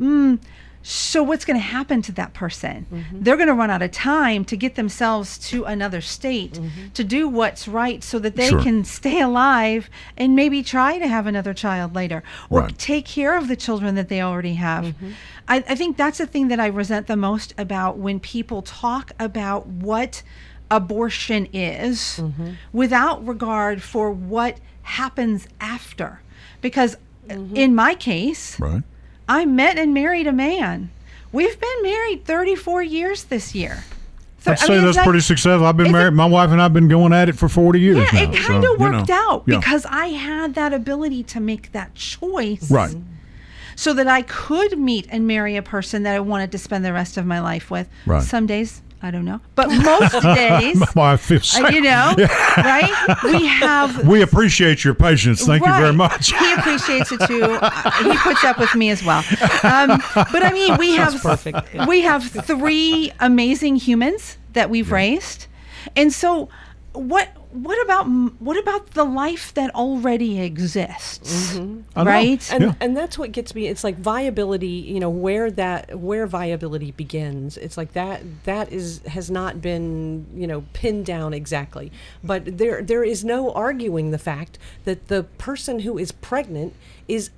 [0.00, 0.40] Mm,
[0.86, 2.84] so what's going to happen to that person?
[2.92, 3.22] Mm-hmm.
[3.22, 6.88] They're going to run out of time to get themselves to another state mm-hmm.
[6.92, 8.62] to do what's right so that they Sure.
[8.62, 12.78] can stay alive and maybe try to have another child later or Right.
[12.78, 14.84] take care of the children that they already have.
[14.84, 15.10] Mm-hmm.
[15.48, 19.12] I, I think that's the thing that I resent the most about when people talk
[19.18, 20.22] about what
[20.70, 22.20] abortion is
[22.72, 26.20] without regard for what happens after.
[26.60, 26.96] Because
[27.30, 28.82] uh, in my case, Right.
[29.28, 30.90] I met and married a man.
[31.32, 33.84] We've been married 34 years this year.
[34.40, 35.66] So, I'd I say mean, that's like- pretty successful.
[35.66, 36.12] I've been married.
[36.12, 38.22] my wife and I've been going at it for 40 years Yeah, now.
[38.32, 39.56] it kind so, of you worked know, out yeah.
[39.56, 42.70] because I had that ability to make that choice.
[42.70, 42.94] Right.
[43.76, 46.92] So that I could meet and marry a person that I wanted to spend the
[46.92, 47.88] rest of my life with.
[48.06, 48.22] Right.
[48.22, 49.38] Some days I don't know.
[49.54, 51.74] But most days, I feel uh, sorry.
[51.74, 52.14] you know,
[52.56, 53.20] right?
[53.22, 55.44] We have We appreciate your patience.
[55.44, 56.32] Thank you very much.
[56.32, 57.42] He appreciates it too.
[57.42, 59.22] Uh, he puts up with me as well.
[59.62, 61.86] Um, but I mean, we have perfect.
[61.86, 65.48] we have three amazing humans that we've raised,
[65.94, 66.48] and so
[66.94, 67.28] what?
[67.54, 68.06] What about
[68.40, 71.54] what about the life that already exists?
[71.54, 71.80] Mm-hmm.
[71.94, 72.10] I know.
[72.10, 72.52] Right?
[72.52, 72.74] and Yeah.
[72.80, 77.56] and that's what gets me it's like viability you know where that where viability begins
[77.56, 81.92] it's like that that is has not been you know pinned down exactly
[82.24, 86.74] but there there is no arguing the fact that the person who is pregnant
[87.06, 87.30] is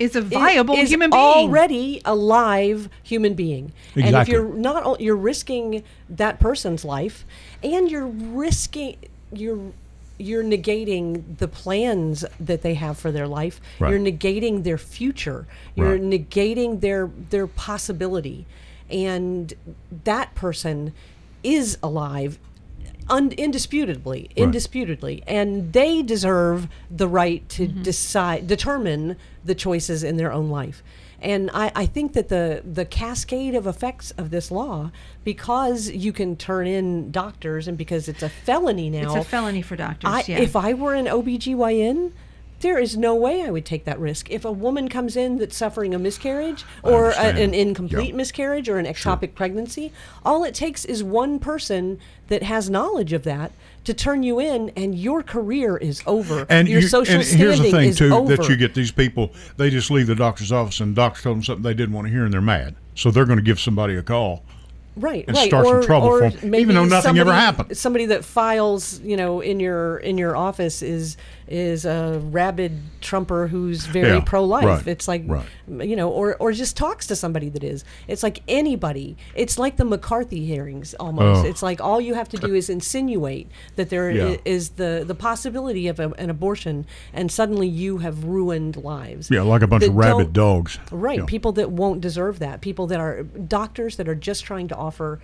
[0.00, 1.22] Is a i- viable is human being.
[1.22, 4.02] already a live human being exactly.
[4.02, 7.24] and if you're not you're risking that person's life
[7.62, 8.96] and you're risking
[9.32, 9.72] you're
[10.18, 13.58] you're negating the plans that they have for their life.
[13.78, 13.90] Right.
[13.90, 15.46] you're negating their future.
[15.74, 16.02] You're Right.
[16.02, 18.46] negating their their possibility.
[18.90, 19.54] And
[20.04, 20.92] that person
[21.42, 22.38] is alive
[23.08, 25.22] un- indisputably indisputably.
[25.26, 27.82] And they deserve the right to mm-hmm.
[27.82, 30.82] decide determine the choices in their own life
[31.22, 34.90] and I, I think that the the cascade of effects of this law
[35.24, 39.62] because you can turn in doctors and because it's a felony now It's a felony
[39.62, 40.10] for doctors.
[40.10, 40.38] I, yeah.
[40.40, 42.12] If I were an OBGYN,
[42.60, 44.30] there is no way I would take that risk.
[44.30, 48.14] If a woman comes in that's suffering a miscarriage or a, an incomplete Yeah.
[48.16, 49.92] miscarriage or an ectopic pregnancy,
[50.24, 53.52] all it takes is one person that has knowledge of that
[53.84, 56.46] to turn you in and your career is over.
[56.48, 58.36] And your you- social and standing here's the thing too over.
[58.36, 61.36] that you get these people they just leave the doctor's office and the doctor told
[61.36, 63.58] them something they didn't want to hear and they're mad so they're going to give
[63.58, 64.44] somebody a call
[64.96, 65.48] right, and right.
[65.48, 67.76] start some or, trouble or for 'em, maybe even though nothing ever somebody- happened.
[67.76, 71.16] Somebody that files, you know, in your in your office is
[71.48, 74.64] is a rabid Trumper who's very Yeah, pro life.
[74.64, 75.44] right, It's like right.
[75.80, 77.84] you know, or or just talks to somebody that is.
[78.06, 79.16] It's like anybody.
[79.34, 81.44] It's like the McCarthy hearings almost.
[81.44, 81.48] Oh.
[81.48, 84.36] It's like all you have to do is insinuate that there Yeah.
[84.44, 89.28] is the the possibility of a, an abortion, and suddenly you have ruined lives.
[89.30, 91.18] yeah like a bunch of rabid dogs Right.
[91.18, 91.24] Yeah.
[91.26, 92.60] People that won't deserve that.
[92.60, 95.20] People that are doctors that are just trying to offer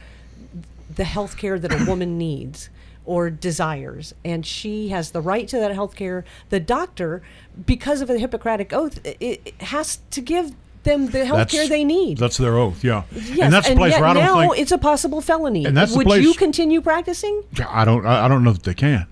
[0.95, 2.71] the health care that a woman needs
[3.05, 4.15] or desires.
[4.25, 6.25] And she has the right to that health care.
[6.51, 7.23] The doctor,
[7.67, 11.83] because of the Hippocratic Oath, it, it has to give them the health care they
[11.83, 12.17] need.
[12.17, 14.59] that's their oath yeah Yes, and that's the place yet where I don't now think
[14.63, 15.65] it's a possible felony.
[15.65, 17.43] And that's the Would place- you continue practicing?
[17.69, 19.05] I don't I I don't know that they can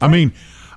[0.00, 0.32] I mean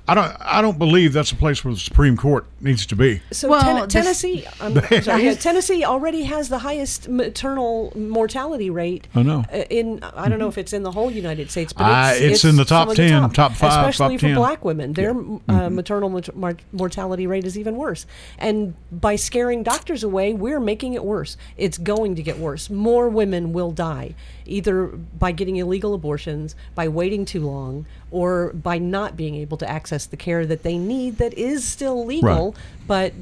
[0.10, 3.22] I don't I don't believe that's a place where the Supreme Court needs to be
[3.32, 8.70] So Well, Ten- this- Tennessee, I'm sorry, yeah, Tennessee already has the highest maternal mortality
[8.70, 9.08] rate.
[9.13, 9.43] I know.
[9.52, 12.36] uh, In I don't know if it's in the whole United States, but Uh, it's,
[12.36, 14.36] it's in the top some of 10, top five, especially top for 10.
[14.36, 14.93] Black women.
[14.93, 15.50] Their Mm-hmm.
[15.52, 18.06] uh, maternal mort- mor- mortality rate is even worse.
[18.38, 21.38] And by scaring doctors away, we're making it worse.
[21.58, 22.70] It's going to get worse.
[22.70, 24.15] More women will die
[24.46, 29.70] either by getting illegal abortions, by waiting too long, or by not being able to
[29.70, 32.55] access the care that they need that is still legal,
[32.88, 33.13] but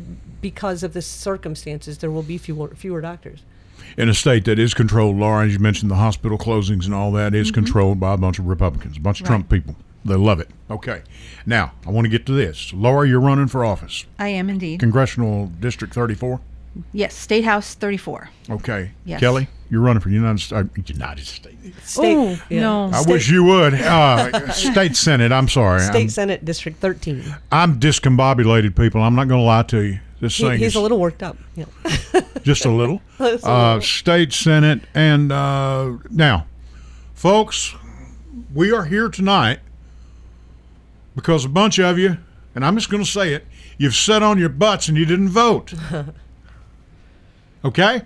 [0.42, 3.40] because of the circumstances, there will be fewer fewer doctors.
[3.98, 7.12] in a state that is controlled, Laura, as you mentioned, the hospital closings and all
[7.14, 7.56] that is Mm-hmm.
[7.64, 9.76] controlled by a bunch of Republicans, a bunch of Trump people.
[10.04, 10.50] They love it.
[10.70, 11.02] Okay.
[11.48, 12.72] Now, I want to get to this.
[12.74, 14.06] Laura, you're running for office.
[14.20, 14.80] I am indeed.
[14.80, 16.40] Congressional District 34.
[16.94, 18.30] yes, State House 34.
[18.52, 18.92] Okay.
[19.04, 19.20] Yes.
[19.20, 21.56] Kelly, you're running for United, St- uh, United States.
[21.84, 22.86] State, Oh, no.
[22.94, 23.74] I State- wish you would.
[23.74, 25.82] Uh, state Senate, I'm sorry.
[25.82, 27.36] State I'm, Senate District 13.
[27.52, 29.02] I'm discombobulated, people.
[29.02, 30.00] I'm not going to lie to you.
[30.22, 31.38] This He, thing he's is a little worked up.
[31.56, 31.66] Yeah.
[32.44, 33.02] just a little.
[33.18, 33.82] Just a uh, little.
[33.82, 36.46] state senate, and uh, now,
[37.14, 37.76] folks,
[38.54, 39.60] we are here tonight
[41.16, 42.18] because a bunch of you,
[42.54, 43.46] and I'm just going to say it,
[43.78, 45.74] you've sat on your butts and you didn't vote.
[47.64, 48.02] okay,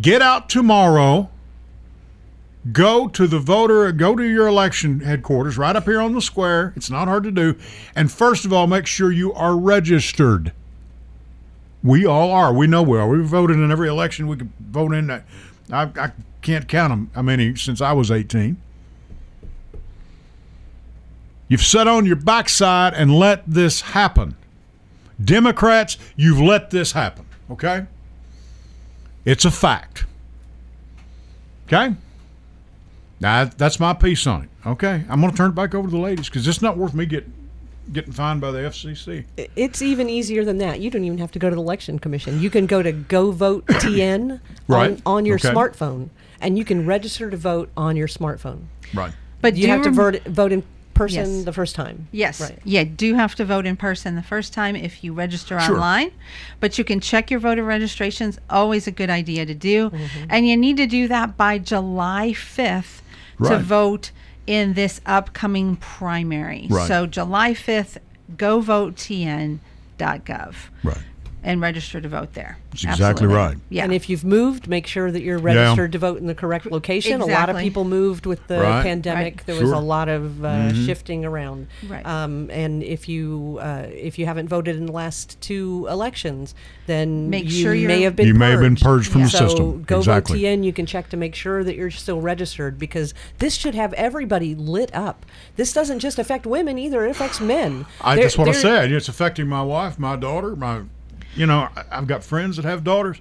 [0.00, 1.30] get out tomorrow.
[2.72, 6.72] Go to the voter, go to your election headquarters right up here on the square.
[6.76, 7.56] It's not hard to do.
[7.94, 10.52] And first of all, make sure you are registered.
[11.82, 12.54] We all are.
[12.54, 13.06] We know we are.
[13.06, 15.10] We've voted in every election we could vote in.
[15.10, 15.22] I,
[15.70, 17.10] I can't count them.
[17.14, 18.56] How many since I was 18?
[21.48, 24.36] You've sat on your backside and let this happen.
[25.22, 27.26] Democrats, you've let this happen.
[27.50, 27.86] Okay?
[29.24, 30.04] It's a fact.
[31.66, 31.94] Okay?
[33.20, 34.48] Now, that's my piece on it.
[34.66, 35.04] Okay?
[35.08, 37.06] I'm going to turn it back over to the ladies because it's not worth me
[37.06, 37.26] get,
[37.92, 39.24] getting fined by the FCC.
[39.56, 40.80] It's even easier than that.
[40.80, 42.40] You don't even have to go to the election commission.
[42.40, 44.90] You can go to Go Vote TN Right.
[44.92, 45.50] on, on your Okay.
[45.52, 46.10] smartphone,
[46.40, 48.64] and you can register to vote on your smartphone.
[48.92, 49.12] Right.
[49.40, 50.62] But You do have to vote vote in
[50.94, 51.44] person Yes.
[51.44, 52.08] the first time.
[52.12, 52.40] Yes.
[52.40, 52.58] Right.
[52.64, 55.74] Yeah, do have to vote in person the first time if you register Sure.
[55.74, 56.10] online.
[56.60, 58.38] But you can check your voter registrations.
[58.48, 59.90] Always a good idea to do.
[59.90, 60.24] Mm-hmm.
[60.30, 63.02] And you need to do that by July 5th
[63.44, 64.10] to vote
[64.46, 66.66] in this upcoming primary.
[66.70, 66.86] Right.
[66.86, 67.98] So July 5th,
[68.36, 70.98] govotetn.gov Right.
[71.44, 72.56] And register to vote there.
[72.70, 73.36] That's exactly Absolutely.
[73.36, 73.56] right.
[73.68, 73.84] Yeah.
[73.84, 77.12] And if you've moved, make sure that you're registered to vote in the correct location.
[77.20, 77.32] Exactly.
[77.34, 78.82] A lot of people moved with the Right.
[78.82, 79.36] pandemic.
[79.36, 79.46] Right.
[79.46, 79.64] There Sure.
[79.64, 81.66] was a lot of uh, shifting around.
[81.86, 82.04] Right.
[82.06, 86.54] Um, and if you uh, if you haven't voted in the last two elections,
[86.86, 89.28] then Make you sure you're- may have been You may have been purged from the
[89.28, 89.48] system.
[89.50, 89.82] so system.
[89.82, 90.38] go Exactly.
[90.42, 90.64] vote TN.
[90.64, 94.54] You can check to make sure that you're still registered because this should have everybody
[94.54, 95.26] lit up.
[95.56, 97.84] This doesn't just affect women either; it affects men.
[98.00, 98.92] I, There- that's what I there- said.
[98.92, 100.80] It's affecting my wife, my daughter, my.
[101.36, 103.20] You know, I- I've got friends that have daughters.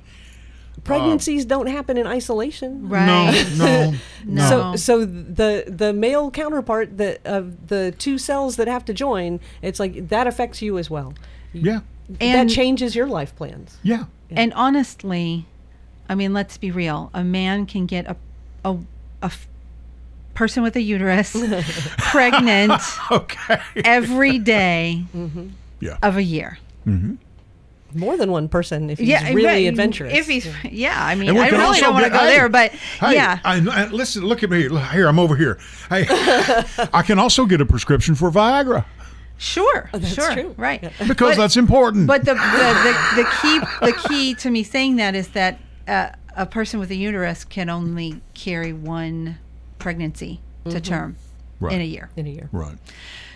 [0.84, 2.89] Pregnancies uh, don't happen in isolation.
[2.89, 3.45] right.
[3.58, 3.93] No, no,
[4.26, 4.49] No.
[4.49, 9.39] So, so the the male counterpart that of the two cells that have to join,
[9.62, 11.13] it's like that affects you as well.
[11.54, 11.82] Yeah,
[12.19, 13.78] And- that changes your life plans.
[13.84, 14.06] yeah.
[14.36, 15.45] And honestly,
[16.10, 17.12] I mean, let's be real.
[17.13, 18.15] A man can get a
[18.65, 18.71] a,
[19.21, 19.47] a f-
[20.34, 21.34] person with a uterus
[21.97, 23.60] pregnant Okay.
[23.86, 25.49] every day mm-hmm.
[25.80, 25.97] Yeah.
[26.02, 26.58] of a year.
[26.88, 27.15] Mm-hmm.
[27.95, 29.67] More than one person if he's really right.
[29.67, 30.13] adventurous.
[30.13, 33.15] If he's yeah, I mean, I really don't want to go hey, there, but Hey,
[33.15, 34.69] yeah, I, I- listen, look at me.
[34.91, 35.60] Here, I'm over here.
[35.89, 36.06] Hey,
[36.93, 38.86] I can also get a prescription for Viagra
[39.38, 40.56] sure, that's sure, true.
[40.58, 40.82] right.
[41.08, 42.08] because But- that's important.
[42.08, 46.10] But the, the, the, the key the key to me saying that is that uh,
[46.36, 49.38] a person with a uterus can only carry one
[49.79, 51.17] pregnancy to term
[51.60, 51.73] Right.
[51.73, 52.10] in a year.
[52.15, 52.49] in a year.
[52.51, 52.77] right.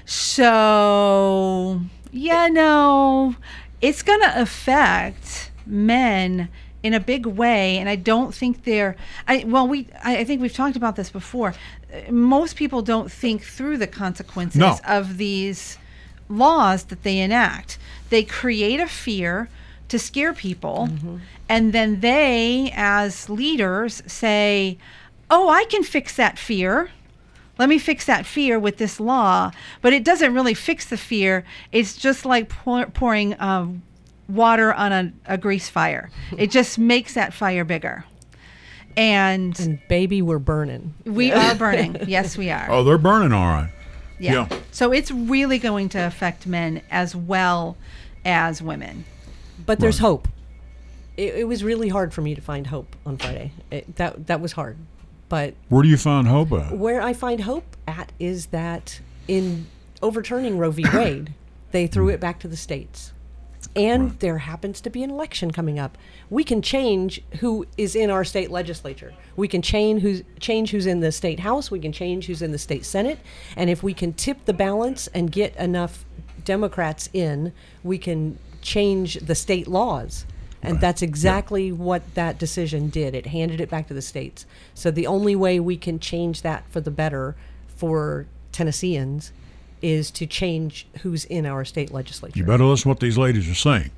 [0.06, 3.36] So, yeah, no,
[3.82, 6.50] it's going to affect men
[6.84, 7.78] in a big way.
[7.78, 8.96] And I don't think they're,
[9.28, 11.54] I, well, we, I, I think we've talked about this before.
[12.10, 14.78] Most people don't think through the consequences No.
[14.88, 15.78] of these
[16.30, 17.78] laws that they enact.
[18.10, 19.50] They create a fear
[19.90, 20.90] to scare people.
[20.92, 21.18] Mm-hmm.
[21.50, 24.78] And then they, as leaders, say,
[25.30, 26.90] oh, I can fix that fear
[27.60, 31.44] let me fix that fear with this law but it doesn't really fix the fear
[31.72, 33.82] it's just like pour, pouring um,
[34.30, 38.06] water on a, a grease fire it just makes that fire bigger
[38.96, 40.94] and And baby, we're burning.
[41.06, 43.72] we are burning yes we are Oh, they're burning all right.
[44.20, 44.48] yeah.
[44.50, 44.60] yeah.
[44.72, 47.78] so it's really going to affect men as well
[48.26, 49.06] as women
[49.66, 50.08] But there's Right.
[50.08, 50.28] hope.
[51.16, 53.52] It, it was really hard for me to find hope on Friday.
[53.72, 54.78] It, that that was hard.
[55.30, 56.78] But Where do you find hope at?
[56.78, 59.68] where I find hope at is that in
[60.02, 60.86] overturning Roe v.
[60.94, 61.34] Wade,
[61.72, 62.12] they threw hmm.
[62.12, 63.12] it back to the states.
[63.76, 65.98] And there happens to be an election coming up.
[66.30, 69.14] We can change who is in our state legislature.
[69.36, 71.70] We can change who's change who's in the state house.
[71.70, 73.20] We can change who's in the state senate.
[73.56, 76.06] And if we can tip the balance and get enough
[76.44, 77.52] Democrats in,
[77.84, 80.26] we can change the state laws.
[80.68, 83.16] And that's exactly what that decision did.
[83.16, 84.46] It handed it back to the states.
[84.74, 87.36] So the only way we can change that for the better
[87.68, 89.32] for Tennesseans
[89.82, 92.38] is to change who's in our state legislature.
[92.38, 93.92] You better listen to what these ladies are saying.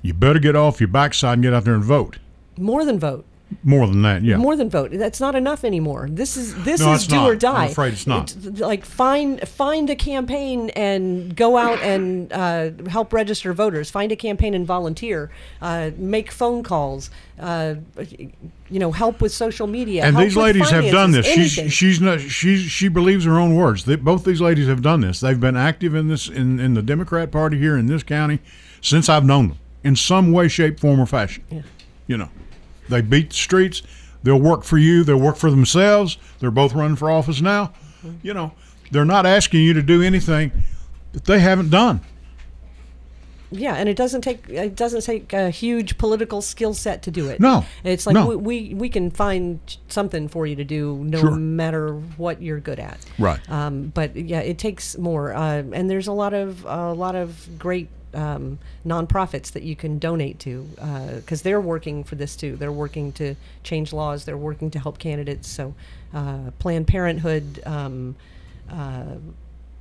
[0.00, 2.18] You better get off your backside and get out there and vote.
[2.56, 3.24] More than vote.
[3.64, 4.36] More than that, yeah.
[4.36, 4.90] More than vote.
[4.92, 6.08] That's not enough anymore.
[6.10, 7.28] This is this No, is do not.
[7.28, 7.66] or I'm die.
[7.66, 8.34] afraid it's not.
[8.58, 13.90] like find find a campaign and go out and uh, help register voters.
[13.90, 15.30] Find a campaign and volunteer.
[15.60, 17.10] Uh, make phone calls.
[17.40, 17.74] Uh,
[18.70, 20.04] you know, help with social media.
[20.04, 21.26] and these ladies have done this.
[21.26, 23.84] finances, She's she's not she's she believes her own words.
[23.84, 25.20] They, both these ladies have done this.
[25.20, 28.38] They've been active in this in, in the Democrat Party here in this county
[28.80, 31.42] since I've known them in some way, shape, form, or fashion.
[31.50, 31.62] Yeah.
[32.06, 32.28] You know,
[32.88, 33.82] they beat the streets.
[34.22, 35.04] They'll work for you.
[35.04, 36.16] They'll work for themselves.
[36.38, 37.72] They're both running for office now.
[38.04, 38.18] Mm-hmm.
[38.22, 38.52] You know,
[38.90, 40.52] they're not asking you to do anything
[41.12, 42.00] that they haven't done.
[43.54, 47.28] Yeah, and it doesn't take it doesn't take a huge political skill set to do
[47.28, 47.38] it.
[47.38, 48.26] No, it's like no.
[48.26, 51.30] we, we we can find something for you to do no Sure.
[51.32, 53.04] matter what you're good at.
[53.18, 53.38] Right.
[53.50, 57.58] Um, but yeah, it takes more, uh, and there's a lot of a lot of
[57.58, 60.68] great um, nonprofits that you can donate to
[61.16, 62.56] because they're working for this too.
[62.56, 64.24] They're working to change laws.
[64.24, 65.48] They're working to help candidates.
[65.48, 65.74] So,
[66.14, 67.62] uh, Planned Parenthood.
[67.66, 68.16] Um,
[68.70, 69.16] uh,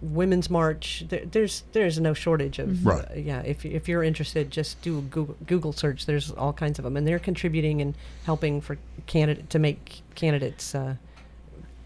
[0.02, 1.06] Women's March.
[1.10, 3.06] There, there's there's no shortage of Right.
[3.06, 3.42] uh, yeah.
[3.42, 6.08] If if you're interested, just do a Google, Google search.
[6.08, 7.94] There's all kinds of them, and they're contributing and
[8.26, 10.74] helping for candidate to make candidates.
[10.74, 10.96] Uh,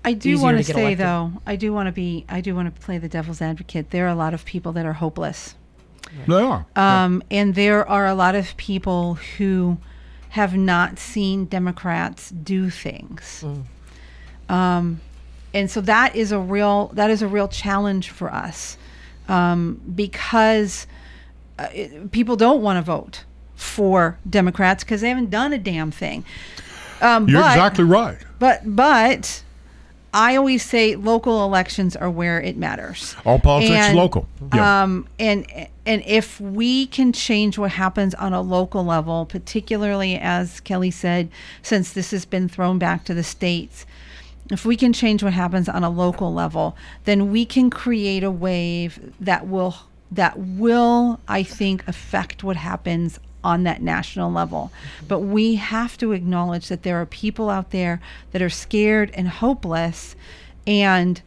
[0.05, 0.99] I do want to to say elected.
[0.99, 3.89] though, I do want to be, I do want to play the devil's advocate.
[3.89, 5.55] There are a lot of people that are hopeless,
[6.27, 6.65] They are.
[6.75, 9.77] um, and there are a lot of people who
[10.29, 13.43] have not seen Democrats do things.
[14.49, 15.01] Um,
[15.53, 18.77] and so that is a real that is a real challenge for us
[19.27, 20.85] um, because
[21.57, 23.23] uh, it, people don't want to vote
[23.55, 26.25] for Democrats because they haven't done a damn thing.
[27.01, 28.17] Um, You're but- exactly right.
[28.37, 29.41] But but
[30.15, 33.17] I always say local elections are where it matters.
[33.25, 34.27] All politics And, local.
[34.53, 34.83] Yeah.
[34.83, 35.45] Um, and
[35.85, 41.29] and if we can change what happens on a local level, particularly as Kelly said,
[41.61, 43.85] since this has been thrown back to the states,
[44.49, 48.31] if we can change what happens on a local level, then we can create a
[48.31, 49.75] wave that will
[50.09, 54.71] that will, I think, affect what happens on that national level.
[55.07, 59.27] But we have to acknowledge that there are people out there that are scared and
[59.29, 60.15] hopeless
[60.67, 61.21] and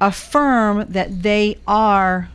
[0.00, 2.28] affirm that they are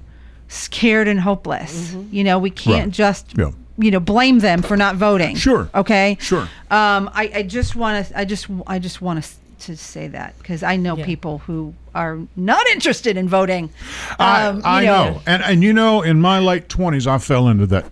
[0.47, 1.95] scared and hopeless.
[2.11, 2.91] You know, we can't Right.
[2.91, 3.51] just Yeah.
[3.77, 5.35] you know blame them for not voting.
[5.35, 5.69] Sure.
[5.73, 6.17] Okay.
[6.19, 6.47] Sure.
[6.69, 8.19] Um, I, I just want to.
[8.19, 8.47] I just.
[8.67, 9.29] I just want to
[9.67, 11.05] to say that because I know Yeah.
[11.05, 13.69] people who are not interested in voting.
[14.17, 15.21] I, Um, you I know.
[15.27, 17.85] And and you know, in my late twenties, I fell into that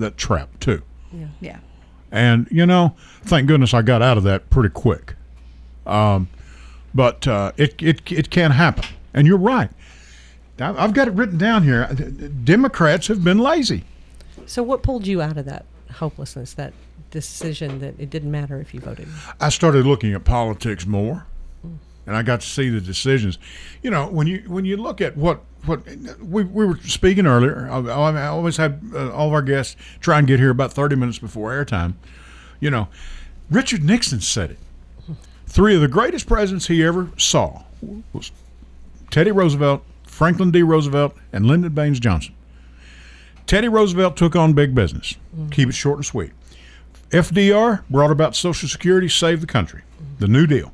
[0.00, 0.82] that trap too.
[1.40, 1.58] Yeah.
[2.10, 5.14] And you know, thank goodness I got out of that pretty quick.
[5.86, 6.28] Um,
[6.94, 8.84] but uh, it it it can happen,
[9.14, 9.70] and you're right.
[10.60, 11.86] I've got it written down here.
[12.44, 13.84] Democrats have been lazy.
[14.46, 16.72] So what pulled you out of that hopelessness, that
[17.10, 19.08] decision that it didn't matter if you voted?
[19.40, 21.26] I started looking at politics more,
[22.08, 23.38] and I got to see the decisions.
[23.82, 25.86] You know, when you when you look at what what
[26.20, 30.18] we, we were speaking earlier, I, I always have uh, all of our guests try
[30.18, 31.94] and get here about thirty minutes before airtime.
[32.60, 32.88] You know,
[33.50, 34.58] Richard Nixon said it.
[35.46, 37.62] Three of the greatest presidents he ever saw
[38.14, 38.32] was
[39.10, 40.62] Teddy Roosevelt, Franklin D.
[40.62, 42.34] Roosevelt, and Lyndon Baines Johnson.
[43.46, 45.14] Teddy Roosevelt took on big business.
[45.50, 46.32] Keep it short and sweet.
[47.10, 49.82] FDR brought about Social Security, saved the country,
[50.18, 50.72] the New Deal.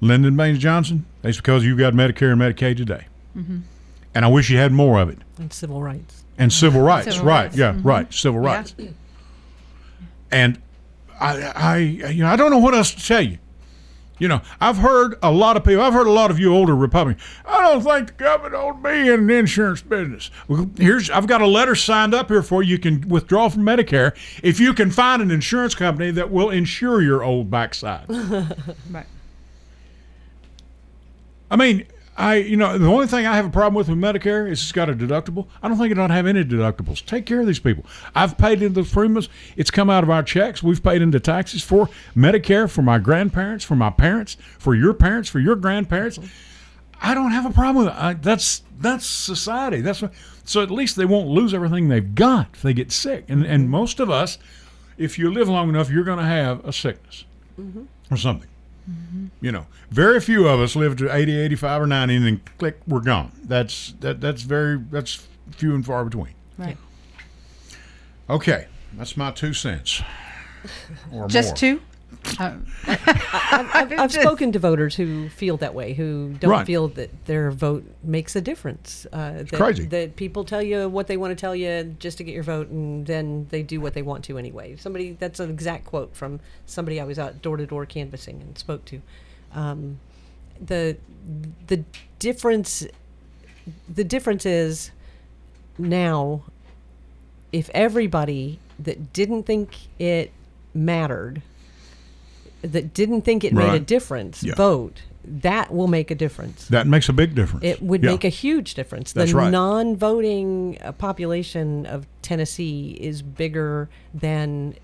[0.00, 3.06] Lyndon Baines Johnson, that's because you got Medicare and Medicaid today.
[3.36, 3.58] Mm-hmm.
[4.14, 5.18] And I wish you had more of it.
[5.38, 6.24] And civil rights.
[6.38, 7.42] And civil rights, Civil right?
[7.44, 7.86] rights, Yeah, mm-hmm.
[7.86, 8.12] right.
[8.12, 8.74] Civil rights.
[10.30, 10.60] And
[11.20, 13.38] I, I, you know, I don't know what else to tell you.
[14.20, 15.80] You know, I've heard a lot of people.
[15.80, 17.22] I've heard a lot of you older Republicans.
[17.46, 20.32] I don't think the government ought to be in the insurance business.
[20.48, 22.70] Well, here's I've got a letter signed up here for you.
[22.72, 27.00] You can withdraw from Medicare if you can find an insurance company that will insure
[27.00, 28.06] your old backside.
[28.90, 29.06] Right.
[31.50, 31.86] I mean,
[32.18, 34.72] I you know the only thing I have a problem with with Medicare is it's
[34.72, 35.46] got a deductible.
[35.62, 37.04] I don't think it ought to have any deductibles.
[37.06, 37.86] Take care of these people.
[38.14, 39.28] I've paid into the premiums.
[39.56, 40.62] It's come out of our checks.
[40.62, 45.28] We've paid into taxes for Medicare for my grandparents, for my parents, for your parents,
[45.28, 46.18] for your grandparents.
[47.00, 47.96] I don't have a problem with it.
[47.96, 49.80] I, that's that's society.
[49.80, 50.12] That's what,
[50.44, 53.26] so at least they won't lose everything they've got if they get sick.
[53.28, 54.38] And and most of us,
[54.96, 57.24] if you live long enough, you're going to have a sickness
[57.60, 57.84] mm-hmm.
[58.10, 58.48] or something.
[58.88, 59.26] Mm-hmm.
[59.40, 62.78] You know, very few of us live to 80, 85, or 90, and then click,
[62.86, 63.32] we're gone.
[63.44, 64.20] That's that.
[64.20, 64.78] That's very.
[64.78, 66.34] That's few and far between.
[66.56, 66.76] Right.
[68.30, 70.02] Okay, that's my two cents.
[71.12, 71.56] Or Just more.
[71.56, 71.80] two.
[72.38, 76.66] Um, I've, I've spoken to voters who feel that way, who don't Right.
[76.66, 79.06] feel that their vote makes a difference.
[79.12, 79.86] Uh, that, crazy.
[79.86, 82.68] That people tell you what they want to tell you just to get your vote,
[82.68, 84.76] and then they do what they want to anyway.
[84.76, 88.56] Somebody that's an exact quote from somebody I was out door to door canvassing and
[88.58, 89.00] spoke to.
[89.52, 89.98] Um,
[90.64, 90.96] the
[91.66, 91.84] the
[92.18, 92.86] difference
[93.92, 94.90] the difference is
[95.78, 96.42] now
[97.52, 100.30] if everybody that didn't think it
[100.74, 101.42] mattered
[102.62, 104.54] that didn't think it made a difference Yeah.
[104.54, 107.64] vote that will make a difference That makes a big difference.
[107.64, 108.10] it would Yeah.
[108.12, 109.50] make a huge difference That's the right.
[109.50, 114.74] non-voting uh, population of tennessee is bigger than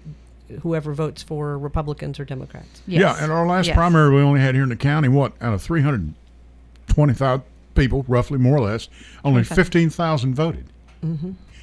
[0.60, 3.00] whoever votes for republicans or democrats yes.
[3.00, 3.74] Yeah, and our last Yes.
[3.76, 7.40] primary we only had here in the county, what, out of 325
[7.74, 8.88] people, roughly, more or less,
[9.24, 9.56] only 25.
[9.56, 10.66] 15,000 voted.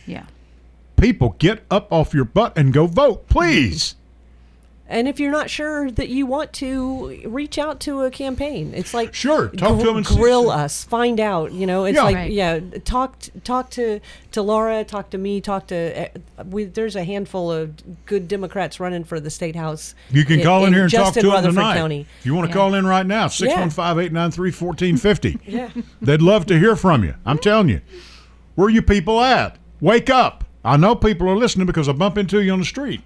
[0.06, 0.24] Yeah.
[0.98, 3.96] People, get up off your butt and go vote, please.
[4.92, 8.74] And if you're not sure that you want to, reach out to a campaign.
[8.76, 11.54] It's like Sure, talk to 'em and see- grill us, find out.
[11.54, 12.04] You know, it's Yeah.
[12.04, 12.32] like Right.
[12.32, 13.16] yeah, talk
[13.46, 14.02] talk to
[14.34, 16.04] to Laura, talk to me, talk to.
[16.04, 17.72] Uh, we, there's a handful of
[18.06, 19.96] good Democrats running for the state house.
[20.12, 21.76] You can call in, here and talk in to them Rutherford tonight.
[21.78, 22.06] County.
[22.20, 22.62] If you want to Yeah.
[22.62, 25.38] call in right now, 615 893 1450.
[25.48, 25.70] Yeah.
[26.02, 27.14] They'd love to hear from you.
[27.26, 27.80] I'm telling you.
[28.56, 29.56] Where are you people at?
[29.80, 30.44] Wake up.
[30.66, 33.02] I know people are listening because I bump into you on the street.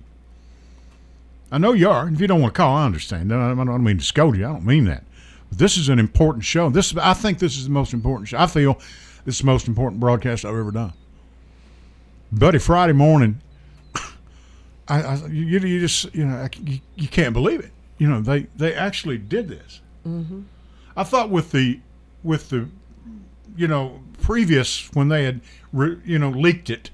[1.52, 2.08] I know you are.
[2.08, 3.32] If you don't want to call, I understand.
[3.34, 4.46] I don't mean to scold you.
[4.46, 5.04] I don't mean that.
[5.50, 6.70] But this is an important show.
[6.70, 8.38] This I think this is the most important show.
[8.40, 8.76] I feel
[9.26, 10.94] this is the most important broadcast I've ever done.
[12.32, 13.40] Buddy, Friday morning,
[14.88, 17.72] I, I you, you just you know I- you, you can't believe it.
[17.98, 19.82] You know they they actually did this.
[20.06, 20.42] Mm-hmm.
[20.98, 21.80] I thought with the
[22.24, 22.68] with the
[23.56, 25.42] you know previous when they had
[26.04, 26.90] you know leaked it.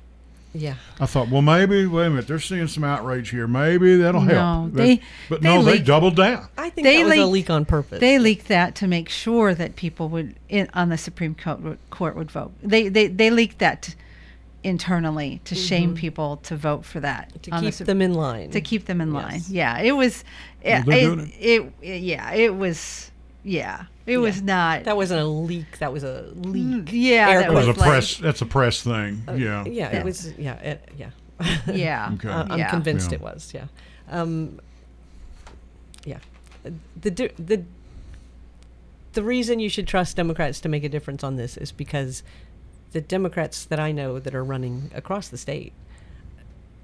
[0.53, 0.75] Yeah.
[0.99, 3.47] I thought, well, maybe wait a minute, they're seeing some outrage here.
[3.47, 4.73] Maybe that'll No, help.
[4.73, 6.49] But- they- but they no, they doubled down.
[6.57, 7.99] I think They that was a leaked- leak on purpose.
[8.01, 11.77] They leaked that to make sure that people would in, on the Supreme Court would,
[11.89, 12.51] court would vote.
[12.61, 13.95] They they they leaked that
[14.63, 17.39] internally to shame people to vote for that Mm-hmm.
[17.41, 18.51] to on the keep them in line.
[18.51, 19.41] to keep them in line.
[19.49, 20.23] Yeah, it was.
[20.63, 23.09] Well, it, they're it, it- yeah, it was.
[23.43, 24.83] Yeah, it was not.
[24.85, 25.77] that wasn't a leak.
[25.79, 26.89] That was a leak.
[26.91, 28.17] yeah, Air that That was a was like- press.
[28.17, 29.23] That's a press thing.
[29.35, 29.63] yeah.
[29.65, 30.31] Yeah, it was.
[30.37, 31.09] Yeah, it, yeah.
[31.67, 32.29] Yeah, Okay.
[32.29, 32.69] Uh, I'm yeah.
[32.69, 33.15] convinced Yeah.
[33.15, 33.51] it was.
[33.53, 33.65] Yeah.
[34.09, 34.59] Um,
[36.05, 36.19] yeah.
[37.01, 37.63] The the
[39.13, 42.23] the reason you should trust Democrats to make a difference on this is because
[42.91, 45.80] the Democrats that I know that are running across the state, w-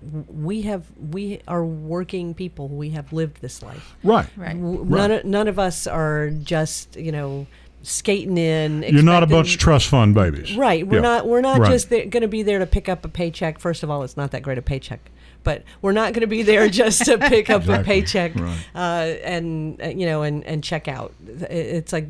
[0.01, 2.67] we have we are working people.
[2.67, 3.95] We have lived this life.
[4.03, 4.27] Right.
[4.37, 4.55] Right.
[4.55, 4.89] W- Right.
[4.89, 7.47] None of, none of us are just you know
[7.83, 8.83] skating in.
[8.83, 10.55] You're not a bunch of trust fund babies.
[10.55, 10.85] Right.
[10.87, 11.01] We're Yeah.
[11.01, 11.27] not.
[11.27, 11.71] We're not Right.
[11.71, 13.59] just going to be there to pick up a paycheck.
[13.59, 14.99] First of all, it's not that great a paycheck.
[15.43, 18.57] But we're not going to be there just to pick up a paycheck Right.
[18.75, 21.13] uh, and uh, you know and, and check out.
[21.25, 22.07] It's like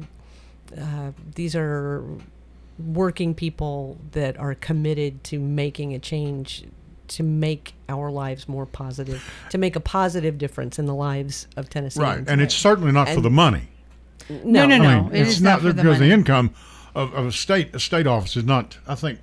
[0.80, 2.04] uh, these are
[2.80, 6.64] working people that are committed to making a change
[7.10, 11.70] to make our lives more positive, to make a positive difference in the lives of
[11.70, 12.04] Tennesseans.
[12.04, 12.24] Right.
[12.28, 13.70] And it's certainly not for the money.
[14.30, 14.84] No, no, no.
[14.84, 16.12] I mean, it it's is not, for because the money.
[16.12, 16.54] income
[16.94, 18.78] of, of a state a state office is not.
[18.88, 19.20] I think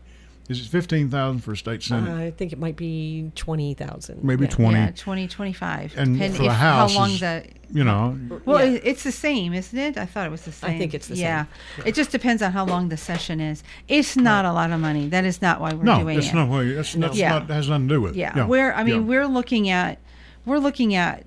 [0.48, 2.10] is it fifteen thousand for a state senate?
[2.10, 4.22] I think it might be twenty thousand.
[4.22, 4.78] Maybe twenty.
[4.78, 5.94] Yeah, 20, 25.
[5.96, 8.78] And depend- for the if- house how long is- the you know, Well, Yeah.
[8.84, 9.96] it's the same, isn't it?
[9.98, 10.70] I thought it was the same.
[10.70, 11.44] I think it's the yeah.
[11.44, 11.48] same.
[11.78, 11.84] Yeah.
[11.86, 13.64] It just depends on how long the session is.
[13.88, 15.08] It's not a lot of money.
[15.08, 16.34] That is not why we're no, doing it's it.
[16.34, 16.48] not.
[16.50, 17.30] Well, it's, that's Yeah.
[17.30, 18.18] not has nothing to do with it.
[18.18, 18.46] yeah.
[18.46, 19.00] We're I mean, yeah.
[19.00, 19.98] we're looking at
[20.44, 21.24] we're looking at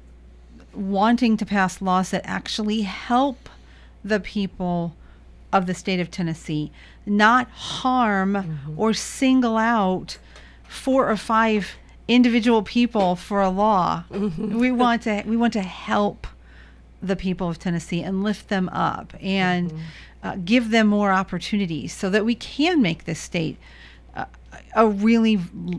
[0.74, 3.50] wanting to pass laws that actually help
[4.06, 4.96] the people
[5.54, 6.72] of the state of Tennessee,
[7.06, 8.80] not harm Mm-hmm.
[8.80, 10.18] or single out
[10.68, 11.76] four or five
[12.08, 14.04] individual people for a law.
[14.12, 14.58] Mm-hmm.
[14.60, 16.28] We want to we want to help
[17.02, 19.80] the people of Tennessee and lift them up and Mm-hmm.
[20.24, 23.58] uh, give them more opportunities so that we can make this state
[24.16, 24.26] uh,
[24.76, 25.36] a really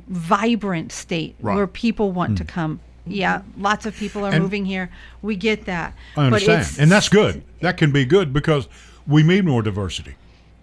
[0.09, 1.57] vibrant state Right.
[1.57, 2.81] where people want to come.
[3.07, 4.91] Yeah, lots of people are And- moving here.
[5.23, 5.95] We get that.
[6.17, 7.43] I understand, But and that's good.
[7.61, 8.69] That can be good because
[9.09, 10.15] we need more diversity.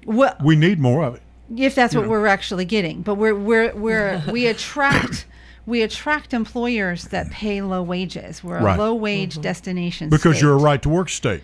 [0.06, 1.22] Well, We need more of it.
[1.58, 2.10] if that's what know.
[2.10, 5.26] we're actually getting but we're we're we're we attract
[5.66, 8.78] we attract employers that pay low wages we're Right.
[8.80, 9.04] a low mm-hmm.
[9.04, 10.42] wage destination Because state.
[10.44, 11.42] you're a right to work state.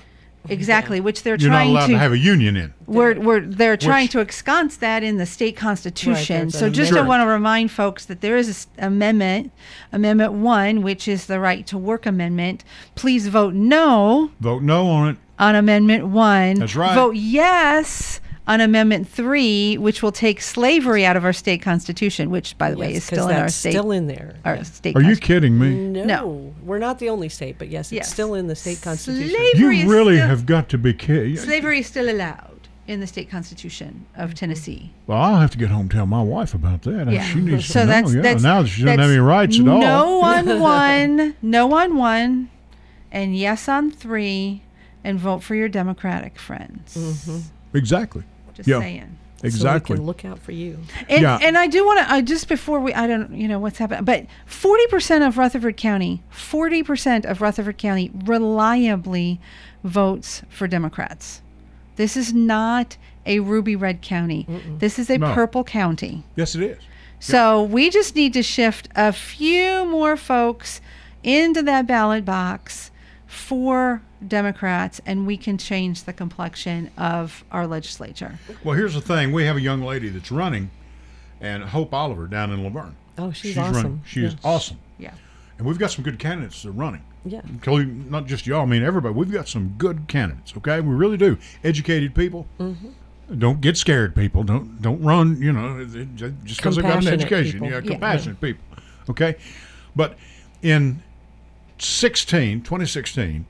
[0.50, 1.46] exactly which they're trying to.
[1.46, 2.74] You're not allowed to, to have a union in.
[2.88, 7.00] we're, we're they're trying to ensconce that in the state constitution there's so just Sure.
[7.04, 9.52] I want to remind folks that there is a s- amendment
[9.92, 12.64] amendment 1 which is the right to work amendment
[12.96, 15.18] please vote no Vote no on it.
[15.42, 16.56] On Amendment 1.
[16.60, 16.94] That's right.
[16.96, 22.58] Vote yes on Amendment 3, which will take slavery out of our state constitution, which,
[22.58, 23.72] by the way, is still in our state.
[23.72, 24.36] still in there.
[24.46, 24.64] our Yeah.
[24.64, 25.74] state Are you kidding me?
[25.76, 26.54] No, No.
[26.64, 28.12] we're not the only state, but yes, it's Yes.
[28.14, 29.30] still in the state constitution.
[29.36, 31.38] Slavery You really still- have got to be kidding.
[31.38, 32.48] Slavery is still allowed
[32.88, 34.92] in the state constitution of Tennessee.
[35.08, 37.12] Well, I'll have to get home and tell my wife about that.
[37.12, 37.24] Yeah.
[37.24, 37.92] She needs so to know.
[37.92, 38.14] that's
[38.44, 38.50] yeah.
[38.50, 39.80] now that she doesn't have any rights at all.
[39.82, 42.50] No on one, no on one,
[43.12, 44.64] and yes on three,
[45.04, 46.96] and vote for your Democratic friends.
[46.98, 47.78] Mm-hmm.
[47.78, 48.24] Exactly.
[48.54, 48.80] Just Yeah.
[48.80, 49.18] saying.
[49.44, 49.88] Exactly.
[49.88, 50.78] So we can look out for you.
[51.10, 51.40] And, Yeah.
[51.42, 54.04] and I do want to, I just before we, I don't, you know, what's happening,
[54.06, 59.40] but 40% of Rutherford County, 40% of Rutherford County reliably
[59.84, 61.42] votes for Democrats.
[61.96, 64.46] This is not a ruby red county.
[64.80, 65.34] This is a No.
[65.34, 66.24] purple county.
[66.36, 66.78] yes, it is.
[67.20, 70.82] So we just need to shift a few more folks
[71.24, 72.90] into that ballot box
[73.32, 78.38] for Democrats, and we can change the complexion of our legislature.
[78.64, 80.70] Well, here's the thing: we have a young lady that's running,
[81.40, 82.96] and Hope Oliver down in La Vergne.
[83.18, 83.76] Oh, she's, running.
[83.76, 84.02] awesome.
[84.06, 84.40] She is Yeah.
[84.44, 85.14] awesome, Yeah.
[85.58, 87.04] and we've got some good candidates that are running.
[87.24, 87.42] Yeah.
[87.48, 89.14] Including not just y'all, I mean everybody.
[89.16, 90.54] We've got some good candidates.
[90.58, 91.38] Okay, we really do.
[91.64, 92.48] Educated people.
[92.60, 93.38] Mm-hmm.
[93.40, 94.44] Don't get scared, people.
[94.44, 95.42] Don't don't run.
[95.42, 97.54] You know, just because they've got an education.
[97.54, 97.70] people.
[97.70, 97.92] Yeah, Yeah.
[97.92, 98.64] compassionate people.
[99.10, 99.36] Okay,
[99.96, 100.18] but
[100.62, 101.02] in
[101.82, 103.46] 16, 2016,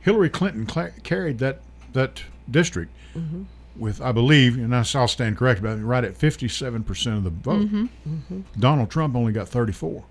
[0.00, 1.60] Hillary Clinton cla carried that
[1.92, 3.42] that district Mm-hmm.
[3.76, 7.30] with, I believe, and I- I'll stand corrected, but right at 57 percent of the
[7.30, 7.68] vote.
[7.68, 8.40] Mm-hmm.
[8.58, 10.04] Donald Trump only got 34.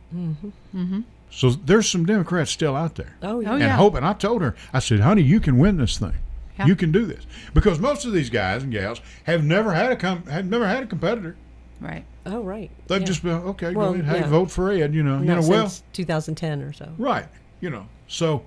[1.31, 3.15] So there's some Democrats still out there.
[3.21, 3.49] Oh, yeah.
[3.49, 3.75] Oh, and yeah.
[3.77, 3.93] hope.
[3.95, 6.13] And I told her, I said, honey, you can win this thing.
[6.57, 6.65] Yeah.
[6.65, 9.95] You can do this because most of these guys and gals have never had a
[9.95, 11.37] com- have never had a competitor.
[11.79, 12.03] Right.
[12.29, 12.69] Oh, right.
[12.87, 13.05] They've yeah.
[13.07, 13.73] just been okay.
[13.73, 14.27] Well, go ahead, hey, yeah.
[14.29, 14.93] vote for Ed.
[14.93, 16.91] You know, you Not know, well, since 2010 or so.
[16.97, 17.25] right.
[17.61, 18.43] You know, so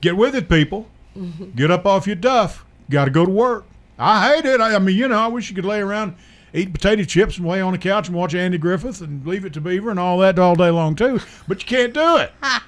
[0.00, 0.86] get with it, people.
[1.16, 1.50] Mm-hmm.
[1.56, 2.64] Get up off your duff.
[2.90, 3.64] Got to go to work.
[3.98, 4.60] I hate it.
[4.60, 6.14] I, I mean, you know, I wish you could lay around,
[6.52, 9.52] eat potato chips, and lay on the couch and watch Andy Griffith and leave it
[9.54, 11.20] to Beaver and all that all day long too.
[11.48, 12.32] But you can't do it.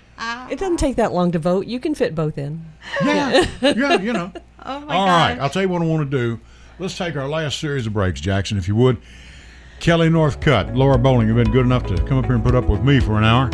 [0.49, 1.67] It doesn't take that long to vote.
[1.67, 2.65] You can fit both in.
[3.05, 4.33] Yeah, yeah, you know.
[4.65, 5.29] Oh my All god.
[5.31, 6.41] right, I'll tell you what I want to do.
[6.81, 8.97] Let's take our last series of breaks, Jackson, if you would.
[9.81, 12.68] Kelly Northcutt, Laura Bohling have been good enough to come up here and put up
[12.68, 13.51] with me for an hour,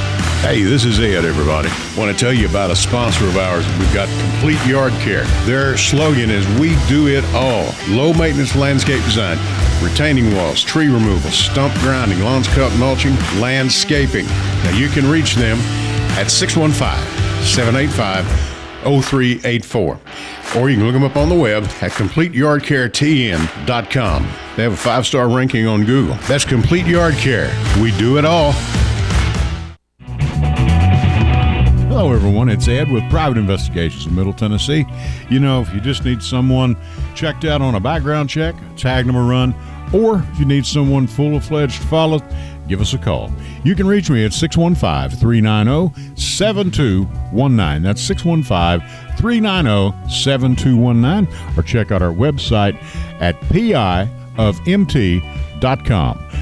[0.42, 1.68] Hey, this is Ed, everybody.
[1.96, 3.64] Want to tell you about a sponsor of ours.
[3.78, 5.22] We've got Complete Yard Care.
[5.46, 7.72] Their slogan is We Do It All.
[7.88, 9.38] Low maintenance landscape design,
[9.80, 14.26] retaining walls, tree removal, stump grinding, lawns cut mulching, landscaping.
[14.26, 15.58] Now you can reach them
[16.18, 18.51] at 615 785
[18.82, 19.98] 0384.
[20.56, 24.22] Or you can look them up on the web at CompleteYardCareTN.com.
[24.56, 26.14] They have a five star ranking on Google.
[26.26, 27.50] That's Complete Yard Care.
[27.80, 28.52] We do it all.
[31.88, 32.48] Hello, everyone.
[32.48, 34.84] It's Ed with Private Investigations in Middle Tennessee.
[35.30, 36.76] You know, if you just need someone
[37.14, 39.54] checked out on a background check, tag them a run,
[39.92, 42.18] or if you need someone full of fledged to follow,
[42.68, 43.30] give us a call.
[43.64, 47.82] You can reach me at 615 390 7219.
[47.82, 51.28] That's 615 390 7219.
[51.56, 52.76] Or check out our website
[53.20, 54.02] at piofmt.com.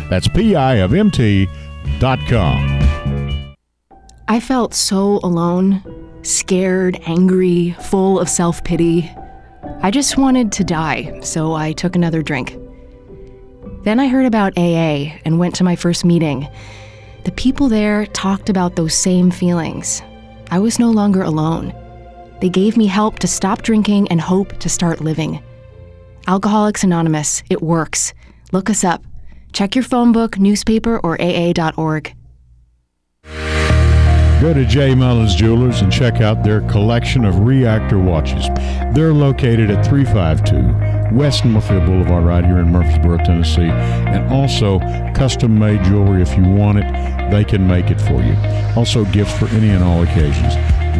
[0.08, 1.50] That's piofmt.com.
[4.28, 5.82] I felt so alone,
[6.22, 9.10] scared, angry, full of self pity.
[9.82, 12.56] I just wanted to die, so I took another drink.
[13.82, 16.46] Then I heard about AA and went to my first meeting.
[17.24, 20.02] The people there talked about those same feelings.
[20.50, 21.72] I was no longer alone.
[22.42, 25.42] They gave me help to stop drinking and hope to start living.
[26.26, 28.12] Alcoholics Anonymous, it works.
[28.52, 29.02] Look us up.
[29.52, 32.14] Check your phone book, newspaper, or AA.org.
[34.42, 34.94] Go to J.
[34.94, 38.48] Mullins Jewelers and check out their collection of reactor watches.
[38.94, 43.68] They're located at 352 West Northfield Boulevard right here in Murfreesboro, Tennessee.
[43.68, 44.78] And also
[45.14, 48.36] custom made jewelry if you want it, they can make it for you.
[48.76, 50.54] Also gifts for any and all occasions.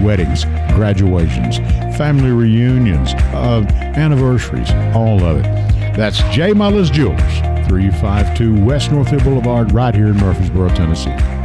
[0.04, 0.44] Weddings,
[0.74, 1.58] graduations,
[1.96, 3.64] family reunions, uh,
[3.96, 5.96] anniversaries, all of it.
[5.96, 6.52] That's J.
[6.52, 7.38] Mullins Jewelers,
[7.68, 11.39] 352 West Northfield Boulevard right here in Murfreesboro, Tennessee.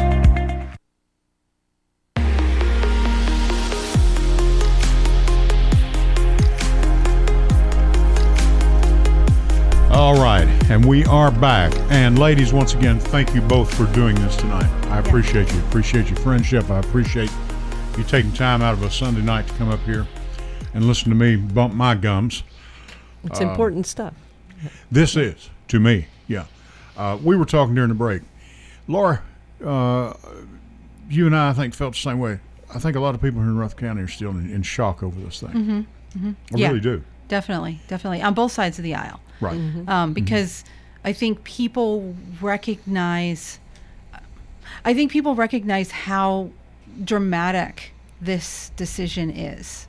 [10.76, 11.74] And we are back.
[11.90, 14.70] And ladies, once again, thank you both for doing this tonight.
[14.92, 15.60] I appreciate you.
[15.62, 16.70] Appreciate your friendship.
[16.70, 17.32] I appreciate
[17.98, 20.06] you taking time out of a Sunday night to come up here
[20.74, 22.44] and listen to me bump my gums.
[23.24, 24.16] It's important stuff.
[24.92, 26.44] This is to me, yeah.
[26.98, 28.24] Uh, we were talking during the break.
[28.90, 29.22] Laura,
[29.66, 30.12] uh,
[31.10, 32.42] you and I, I think, felt the same way.
[32.74, 35.04] I think a lot of people here in Rough County are still in, in shock
[35.04, 35.88] over this thing.
[36.18, 36.68] I Yeah.
[36.68, 37.02] really do.
[37.30, 39.22] Definitely, definitely on both sides of the aisle.
[39.42, 39.58] Right.
[39.88, 40.64] um, because
[41.04, 43.60] I think people recognize.
[44.84, 46.50] I think people recognize how
[47.04, 49.88] dramatic this decision is,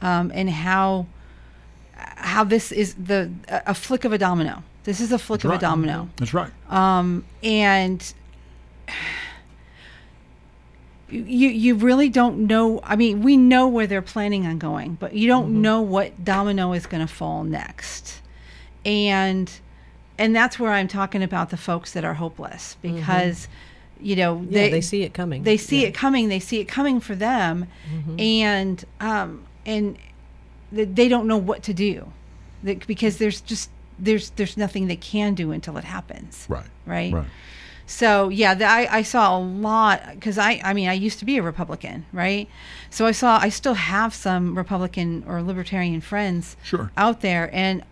[0.00, 1.06] um, and how
[1.94, 4.62] how this is the a a flick of a domino.
[4.84, 5.56] This is a flick of right.
[5.56, 6.50] a domino, That's right.
[6.68, 8.12] Um, and
[11.08, 12.80] you you really don't know.
[12.82, 16.72] I mean, we know where they're planning on going, but you don't know what domino
[16.72, 18.21] is going to fall next,
[18.84, 19.50] and
[20.18, 23.48] and that's where I'm talking about the folks that are hopeless because
[24.00, 25.42] you know Yeah, they, see it coming.
[25.44, 25.88] they see Yeah.
[25.88, 27.66] it coming they see it coming for them
[28.18, 29.96] and um and
[30.74, 32.10] th- they don't know what to do
[32.64, 36.66] Th- because there's just there's there's nothing they can do until it happens Right.
[36.86, 37.26] right, Right.
[37.86, 41.24] so yeah the, I, I saw a lot because I, I mean i used to
[41.24, 42.48] be a republican right
[42.90, 46.90] so i saw i still have some republican or libertarian friends Sure.
[46.96, 47.84] out there and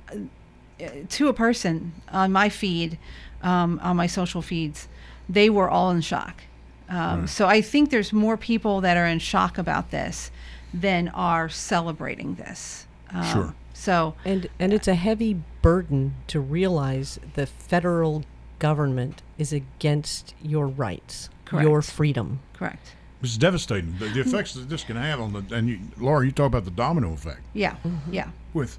[1.09, 2.99] to a person on my feed
[3.43, 4.89] um, on my social feeds
[5.29, 6.43] they were all in shock
[6.89, 10.31] um, so i think there's more people that are in shock about this
[10.73, 12.87] than are celebrating this.
[13.13, 13.55] Um, Sure.
[13.73, 18.23] So And and it's a heavy burden to realize the federal
[18.61, 22.39] government is against your rights, your freedom.
[22.53, 22.95] correct.
[23.23, 23.97] It's devastating.
[23.99, 26.65] The, the effects that this can have on the and you, Laura, you talk about
[26.65, 27.75] the domino effect Yeah.
[28.11, 28.29] Yeah.
[28.55, 28.79] with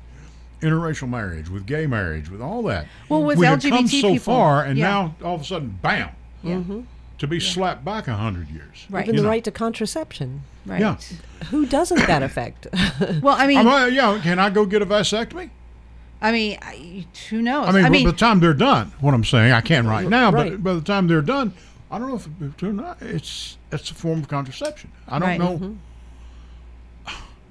[0.62, 2.88] interracial marriage, with gay marriage, with all that.
[3.10, 4.86] Well, with we had come LGBT so people, far, and yeah.
[4.90, 6.10] now all of a sudden, bam,
[6.44, 6.62] Yeah.
[7.20, 8.86] to be slapped back a hundred years.
[8.90, 9.04] Right.
[9.06, 9.30] Even You the know.
[9.30, 10.42] right to contraception.
[10.66, 10.80] Right.
[10.80, 10.98] Yeah.
[11.50, 12.68] Who doesn't that affect?
[13.22, 15.50] Well, I mean, I'm, uh, yeah, can I go get a vasectomy?
[16.22, 17.74] I mean, I, who knows?
[17.76, 20.52] I mean, by the time they're done, what I'm saying, I can't right now, Right.
[20.52, 21.54] but by the time they're done,
[21.90, 23.02] I don't know if, if they're not.
[23.02, 24.92] It's it's a form of contraception.
[25.08, 25.40] I don't Right.
[25.40, 25.54] know.
[25.58, 25.74] Mm-hmm.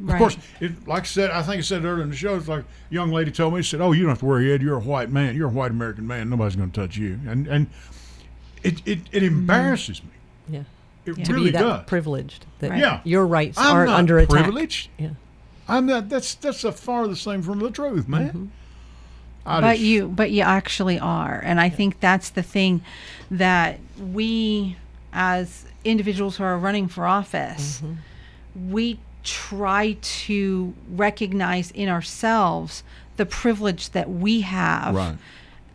[0.09, 2.49] Of course, it, like I said, I think I said earlier in the show, it's
[2.49, 4.63] like a young lady told me, she said, "Oh, you don't have to worry, Ed.
[4.63, 5.37] You're a white man.
[5.37, 6.31] You're a white American man.
[6.31, 7.67] Nobody's going to touch you." And and
[8.63, 9.27] it it, it mm-hmm.
[9.27, 10.11] embarrasses me.
[10.49, 10.63] yeah.
[11.05, 11.25] It Yeah.
[11.25, 11.85] To really be that does.
[11.87, 12.81] privileged that Right.
[12.81, 13.01] Yeah.
[13.05, 14.31] your rights I'm aren't under attack.
[14.31, 14.89] privileged.
[14.99, 15.11] Yeah.
[15.69, 16.09] I'm not.
[16.09, 18.29] That's that's a far the same from the truth, man.
[18.29, 18.45] Mm-hmm.
[19.47, 22.83] I but just- you but you actually are and i think that's the thing
[23.31, 24.77] that we
[25.13, 28.71] as individuals who are running for office mm-hmm.
[28.71, 32.83] we try to recognize in ourselves
[33.17, 35.17] the privilege that we have Right.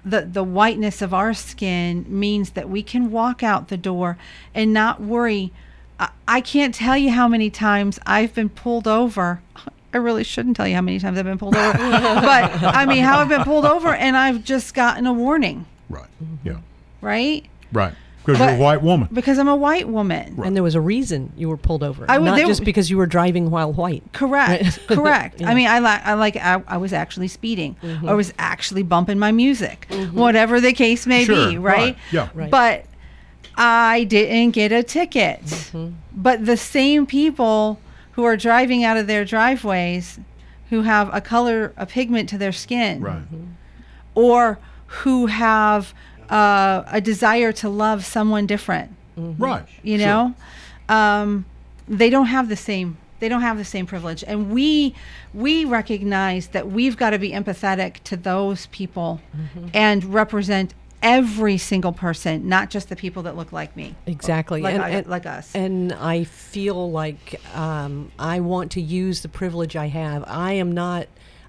[0.03, 4.17] the the whiteness of our skin means that we can walk out the door
[4.53, 5.51] and not worry
[5.99, 9.41] I, I can't tell you how many times i've been pulled over
[9.93, 13.01] I really shouldn't tell you how many times I've been pulled over, but I mean,
[13.05, 16.09] how I've been pulled over and I've just gotten a warning, right.
[16.43, 16.57] Yeah.
[16.99, 17.45] right?
[17.71, 17.93] Right.
[18.25, 19.07] Because you're a white woman.
[19.13, 20.39] Because I'm a white woman.
[20.43, 22.05] And there was a reason you were pulled over.
[22.09, 24.03] I would- not just because you were driving while white.
[24.13, 24.79] Correct.
[24.87, 25.41] Correct.
[25.43, 27.75] I mean, I like, I like, I, I was actually speeding.
[27.83, 28.09] Mm-hmm.
[28.09, 31.97] I was actually bumping my music, whatever the case may Sure, be, right, right?
[32.11, 32.29] yeah.
[32.33, 32.49] Right.
[32.51, 32.85] But
[33.57, 35.41] I didn't get a ticket.
[35.45, 35.93] Mm-hmm.
[36.13, 37.79] But the same people
[38.13, 40.19] who are driving out of their driveways,
[40.69, 43.21] who have a color, a pigment to their skin, Right.
[44.13, 44.57] or
[44.87, 45.93] who have
[46.29, 49.65] uh, a desire to love someone different Right.
[49.83, 50.07] you Sure.
[50.07, 50.35] know
[50.89, 51.45] um,
[51.87, 54.93] they don't have the same they don't have the same privilege and we
[55.33, 59.67] we recognize that we've got to be empathetic to those people Mm-hmm.
[59.73, 64.61] and represent every single person not just the people that look like me Exactly.
[64.61, 69.21] like, and, I- and- like us And I feel like um, I want to use
[69.21, 70.23] the privilege I have.
[70.27, 71.07] I am not.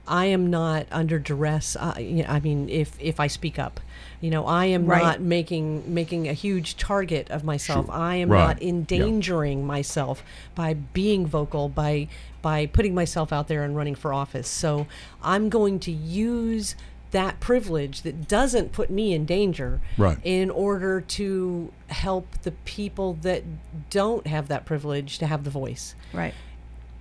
[0.08, 1.74] I am not under duress.
[1.74, 3.80] Uh, you know, I mean, if if I speak up,
[4.20, 5.02] you know, I am Right.
[5.02, 7.86] not making making a huge target of myself.
[7.86, 7.94] Sure.
[7.94, 8.46] I am Right.
[8.46, 8.68] not Yeah.
[8.70, 10.22] endangering myself
[10.54, 12.08] by being vocal, by
[12.42, 14.46] by putting myself out there and running for office.
[14.48, 14.86] So
[15.22, 16.76] I'm going to use
[17.10, 20.18] that privilege that doesn't put me in danger Right.
[20.22, 23.42] in order to help the people that
[23.90, 25.94] don't have that privilege to have the voice.
[26.12, 26.34] right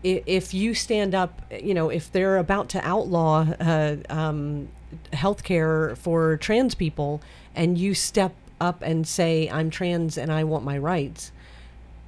[0.04, 4.68] If you stand up, you know, if they're about to outlaw uh, um,
[5.14, 7.22] health care for trans people
[7.56, 11.32] and you step up and say, I'm trans and I want my rights,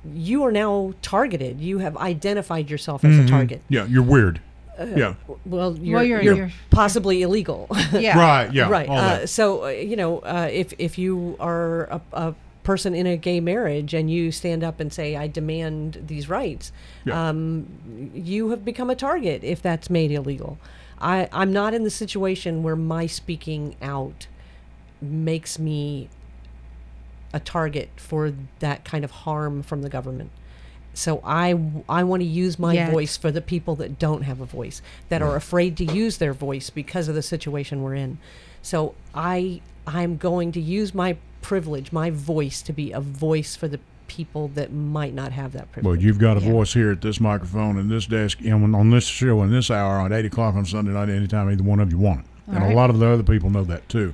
[0.06, 1.60] you are now targeted.
[1.60, 3.62] You have identified yourself as a target.
[3.70, 3.86] Yeah.
[3.86, 4.40] You're weird.
[4.80, 5.16] yeah.
[5.46, 7.68] Well, you're, you're- you're, you're- possibly illegal.
[7.94, 8.54] yeah Right.
[8.54, 8.70] Yeah.
[8.70, 8.88] right.
[8.88, 9.30] all Uh, that.
[9.30, 13.40] so uh, you know, uh, if if you are a, a person in a gay
[13.40, 16.72] marriage and you stand up and say, "I demand these rights,"
[17.06, 17.30] Yeah.
[17.30, 17.66] um,
[18.14, 20.58] you have become a target if that's made illegal.
[21.00, 24.28] I I'm not in the situation where my speaking out
[25.02, 26.10] makes me
[27.34, 30.32] a target for that kind of harm from the government.
[30.94, 31.50] So I,
[31.88, 32.92] I want to use my Yet.
[32.92, 36.34] voice for the people that don't have a voice, that are afraid to use their
[36.34, 38.18] voice because of the situation we're in.
[38.64, 43.68] So I I'm going to use my privilege, my voice to be a voice for
[43.68, 45.98] the people that might not have that privilege.
[45.98, 46.52] Well, you've got a Yeah.
[46.52, 50.00] voice here at this microphone and this desk and on this show and this hour
[50.06, 52.26] at 8 o'clock on Sunday night anytime either one of you want it.
[52.48, 54.14] and a lot of the other people know that too.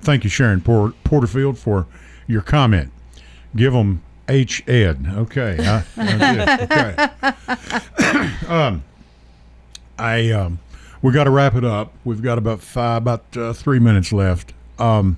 [0.00, 1.86] Thank you, Sharon Por- Porterfield, for
[2.26, 2.90] your comment.
[3.54, 5.06] Give them H Ed.
[5.16, 5.56] Okay.
[5.60, 5.82] huh?
[5.96, 6.62] That's.
[8.08, 8.48] Okay.
[8.48, 8.82] um,
[9.98, 10.58] I um,
[11.02, 11.92] we got to wrap it up.
[12.04, 14.52] We've got about five, about uh, three minutes left.
[14.78, 15.16] Um,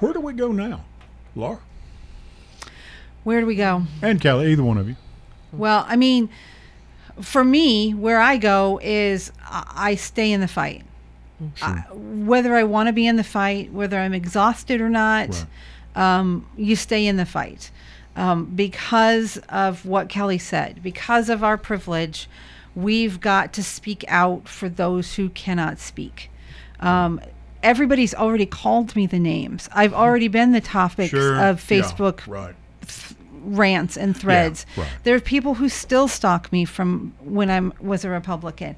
[0.00, 0.84] where do we go now,
[1.36, 1.60] Laura
[3.24, 4.52] where do we go and Kelly?
[4.52, 4.96] Either one of you.
[5.52, 6.30] Well, I mean,
[7.20, 10.84] for me, where I go is I stay in the fight.
[11.60, 15.44] I, whether I want to be in the fight, whether I'm exhausted or not,
[15.96, 17.70] um, you stay in the fight.
[18.14, 22.28] Um, because of what Kelly said, because of our privilege,
[22.74, 26.30] we've got to speak out for those who cannot speak.
[26.80, 27.20] Um,
[27.62, 29.68] everybody's already called me the names.
[29.72, 32.54] I've already been the topics of Yeah, Facebook right.
[33.42, 34.64] Rants and threads.
[34.76, 34.88] right.
[35.04, 38.76] There are people who still stalk me from when I was a Republican.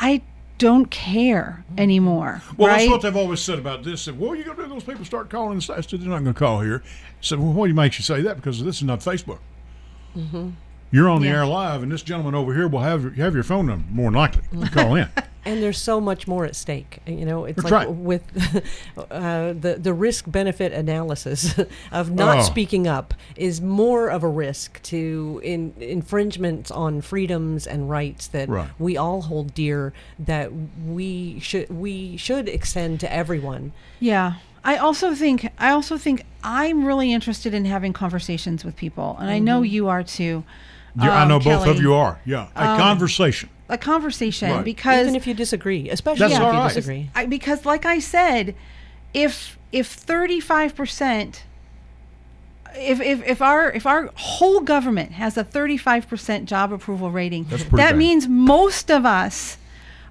[0.00, 0.22] I
[0.58, 2.40] don't care anymore.
[2.56, 2.78] Well, right?
[2.80, 4.02] that's what they've always said about this.
[4.02, 6.22] Said, "Well, you going to do those people start calling?" And I said, "They're not
[6.22, 6.88] going to call here." I
[7.20, 8.36] said, "Well, what makes you say that?
[8.36, 9.38] Because this is not Facebook.
[10.16, 10.50] Mm-hmm.
[10.92, 11.34] You're on the Yeah.
[11.38, 14.10] air live, and this gentleman over here will have your, have your phone number more
[14.12, 14.42] than likely.
[14.60, 15.08] to call in.
[15.44, 16.98] and there's so much more at stake.
[17.06, 17.94] You know, it's That's like right.
[17.94, 18.22] with
[19.10, 21.54] uh, the the risk benefit analysis
[21.92, 22.42] of not Oh.
[22.42, 28.48] speaking up is more of a risk to in, infringements on freedoms and rights that
[28.48, 28.68] Right.
[28.78, 29.92] we all hold dear.
[30.18, 30.50] That
[30.86, 33.72] we should we should extend to everyone.
[34.00, 34.34] Yeah.
[34.66, 39.28] I also think I also think I'm really interested in having conversations with people, and
[39.28, 40.42] I know you are too.
[40.96, 42.20] Yeah, I um, know both of you are.
[42.24, 43.50] Yeah, a conversation.
[43.74, 44.64] A conversation Right.
[44.64, 46.74] because Even if you disagree, especially That's if all you right.
[46.74, 47.10] disagree.
[47.14, 48.54] I, because like I said,
[49.12, 51.42] if if 35 percent
[52.76, 57.70] if, if, if our if our whole government has a 35% job approval rating, that
[57.70, 57.96] bad.
[57.96, 59.58] means most of us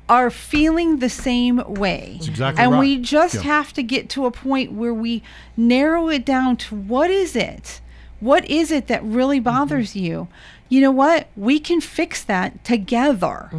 [0.09, 2.13] are feeling the same way.
[2.15, 2.79] That's exactly and right.
[2.79, 3.41] we just Yeah.
[3.43, 5.23] have to get to a point where we
[5.57, 7.81] narrow it down to what is it?
[8.19, 9.43] What is it that really Mm-hmm.
[9.57, 10.27] bothers you?
[10.73, 11.27] You know what?
[11.37, 13.51] We can fix that together.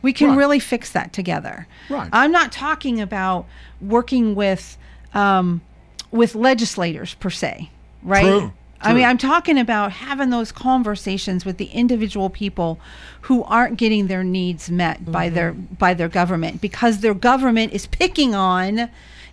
[0.00, 0.38] We can Right.
[0.38, 1.66] really fix that together.
[1.90, 2.08] Right.
[2.14, 3.44] I'm not talking about
[3.82, 4.78] working with
[5.12, 5.60] um,
[6.10, 7.68] with legislators per se,
[8.02, 8.22] right?
[8.24, 9.04] True, I mean.
[9.04, 12.80] I'm talking about having those conversations with the individual people
[13.22, 17.86] who aren't getting their needs met by their by their government because their government is
[17.86, 18.88] picking on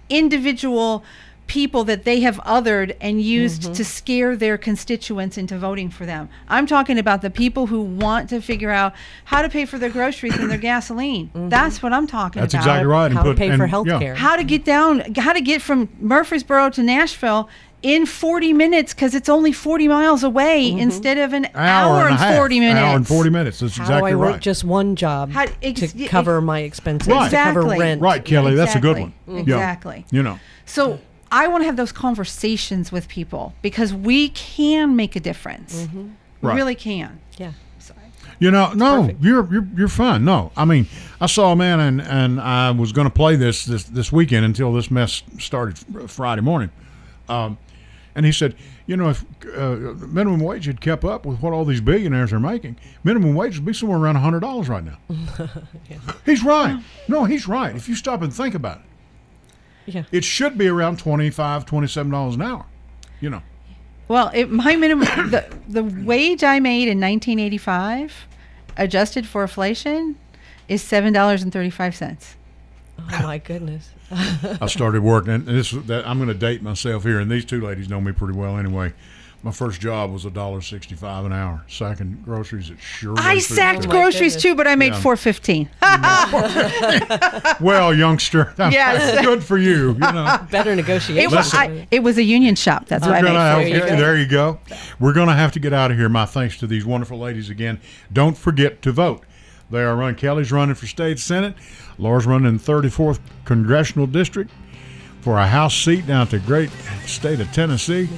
[0.10, 1.06] individual
[1.50, 3.74] people that they have othered and used mm-hmm.
[3.74, 6.30] to scare their constituents into voting for them.
[6.48, 8.94] I'm talking about the people who want to figure out
[9.26, 11.30] how to pay for their groceries and their gasoline.
[11.30, 11.50] Mm-hmm.
[11.50, 13.06] That's what I'm talking That's about exactly right.
[13.08, 14.00] And How to put- pay for and- health yeah.
[14.00, 14.16] care.
[14.16, 17.50] how to get down how to get from murfreesboro to nashville
[17.82, 20.80] in 40 minutes because it's only 40 miles away mm-hmm.
[20.80, 22.38] instead of an hour, and, and, a half.
[22.38, 23.60] 40 minutes Hour and forty minutes.
[23.60, 24.42] That's How exactly I work right.
[24.42, 27.32] just one job How- ex- to y- cover my expenses, Right.
[27.32, 28.02] to cover rent.
[28.02, 28.56] right, Kelly.
[28.56, 29.14] That's a good Exactly.
[29.34, 29.36] one.
[29.48, 29.56] Yeah.
[29.56, 30.06] Exactly.
[30.12, 30.40] You know.
[30.66, 31.00] so
[31.32, 36.10] i want to have those conversations with people because we can make a difference we
[36.42, 36.56] Right.
[36.56, 37.52] really can Yeah.
[37.80, 38.00] Sorry.
[38.40, 39.22] You know, no, perfect.
[39.24, 40.24] you're you're you're fine.
[40.24, 40.88] No, I mean,
[41.20, 44.46] I saw a man and and I was going to play this this this weekend
[44.46, 45.78] until this mess started
[46.10, 46.70] Friday morning,
[47.28, 47.58] um,
[48.16, 48.56] and he said,
[48.88, 49.26] you know, if
[49.58, 49.76] uh,
[50.08, 53.66] minimum wage had kept up with what all these billionaires are making, minimum wage would
[53.66, 54.98] be somewhere around hundred dollars right now.
[56.26, 56.82] He's right.
[57.10, 57.76] No, he's right.
[57.76, 58.84] If you stop and think about it,
[59.90, 60.04] Yeah.
[60.12, 62.66] it should be around 25 27 dollars an hour.
[63.22, 63.42] You know,
[64.08, 68.28] well it, my minimum the, the wage i made in 1985
[68.78, 70.16] adjusted for inflation
[70.68, 72.36] is $7.35
[73.00, 73.90] Oh my goodness.
[74.12, 77.62] I started working, and this that I'm going to date myself here, and these two
[77.62, 78.94] ladies know me pretty well anyway.
[79.42, 81.64] My first job was a dollar sixty-five an hour.
[81.70, 83.16] Second groceries at sure.
[83.18, 84.42] I sacked Oh groceries goodness.
[84.44, 85.00] too, but I made Yeah.
[85.00, 85.70] four fifteen.
[87.62, 89.22] Well, youngster, Yes.
[89.26, 89.94] good for you.
[89.94, 91.18] You know, Better negotiation.
[91.24, 92.88] It was I, it was a union shop.
[92.88, 93.30] That's what I We're
[93.64, 93.72] made.
[93.74, 94.60] gonna you there you go.
[95.00, 96.10] We're going to have to get out of here.
[96.10, 97.80] My thanks to these wonderful ladies again.
[98.12, 99.24] Don't forget to vote.
[99.72, 100.16] They are running.
[100.16, 101.56] Kelly's running for state senate.
[101.98, 104.52] Laura's running in 34th congressional district
[105.22, 106.70] for a House seat down at the great
[107.06, 108.10] state of Tennessee.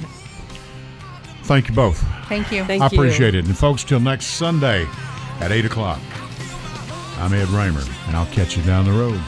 [1.44, 1.98] Thank you both.
[2.28, 2.64] Thank you.
[2.64, 3.40] Thank I appreciate you.
[3.40, 3.46] it.
[3.46, 4.86] And folks, till next Sunday
[5.40, 6.00] at 8 o'clock,
[7.18, 9.20] I'm Ed Raymer, and I'll catch you down the road.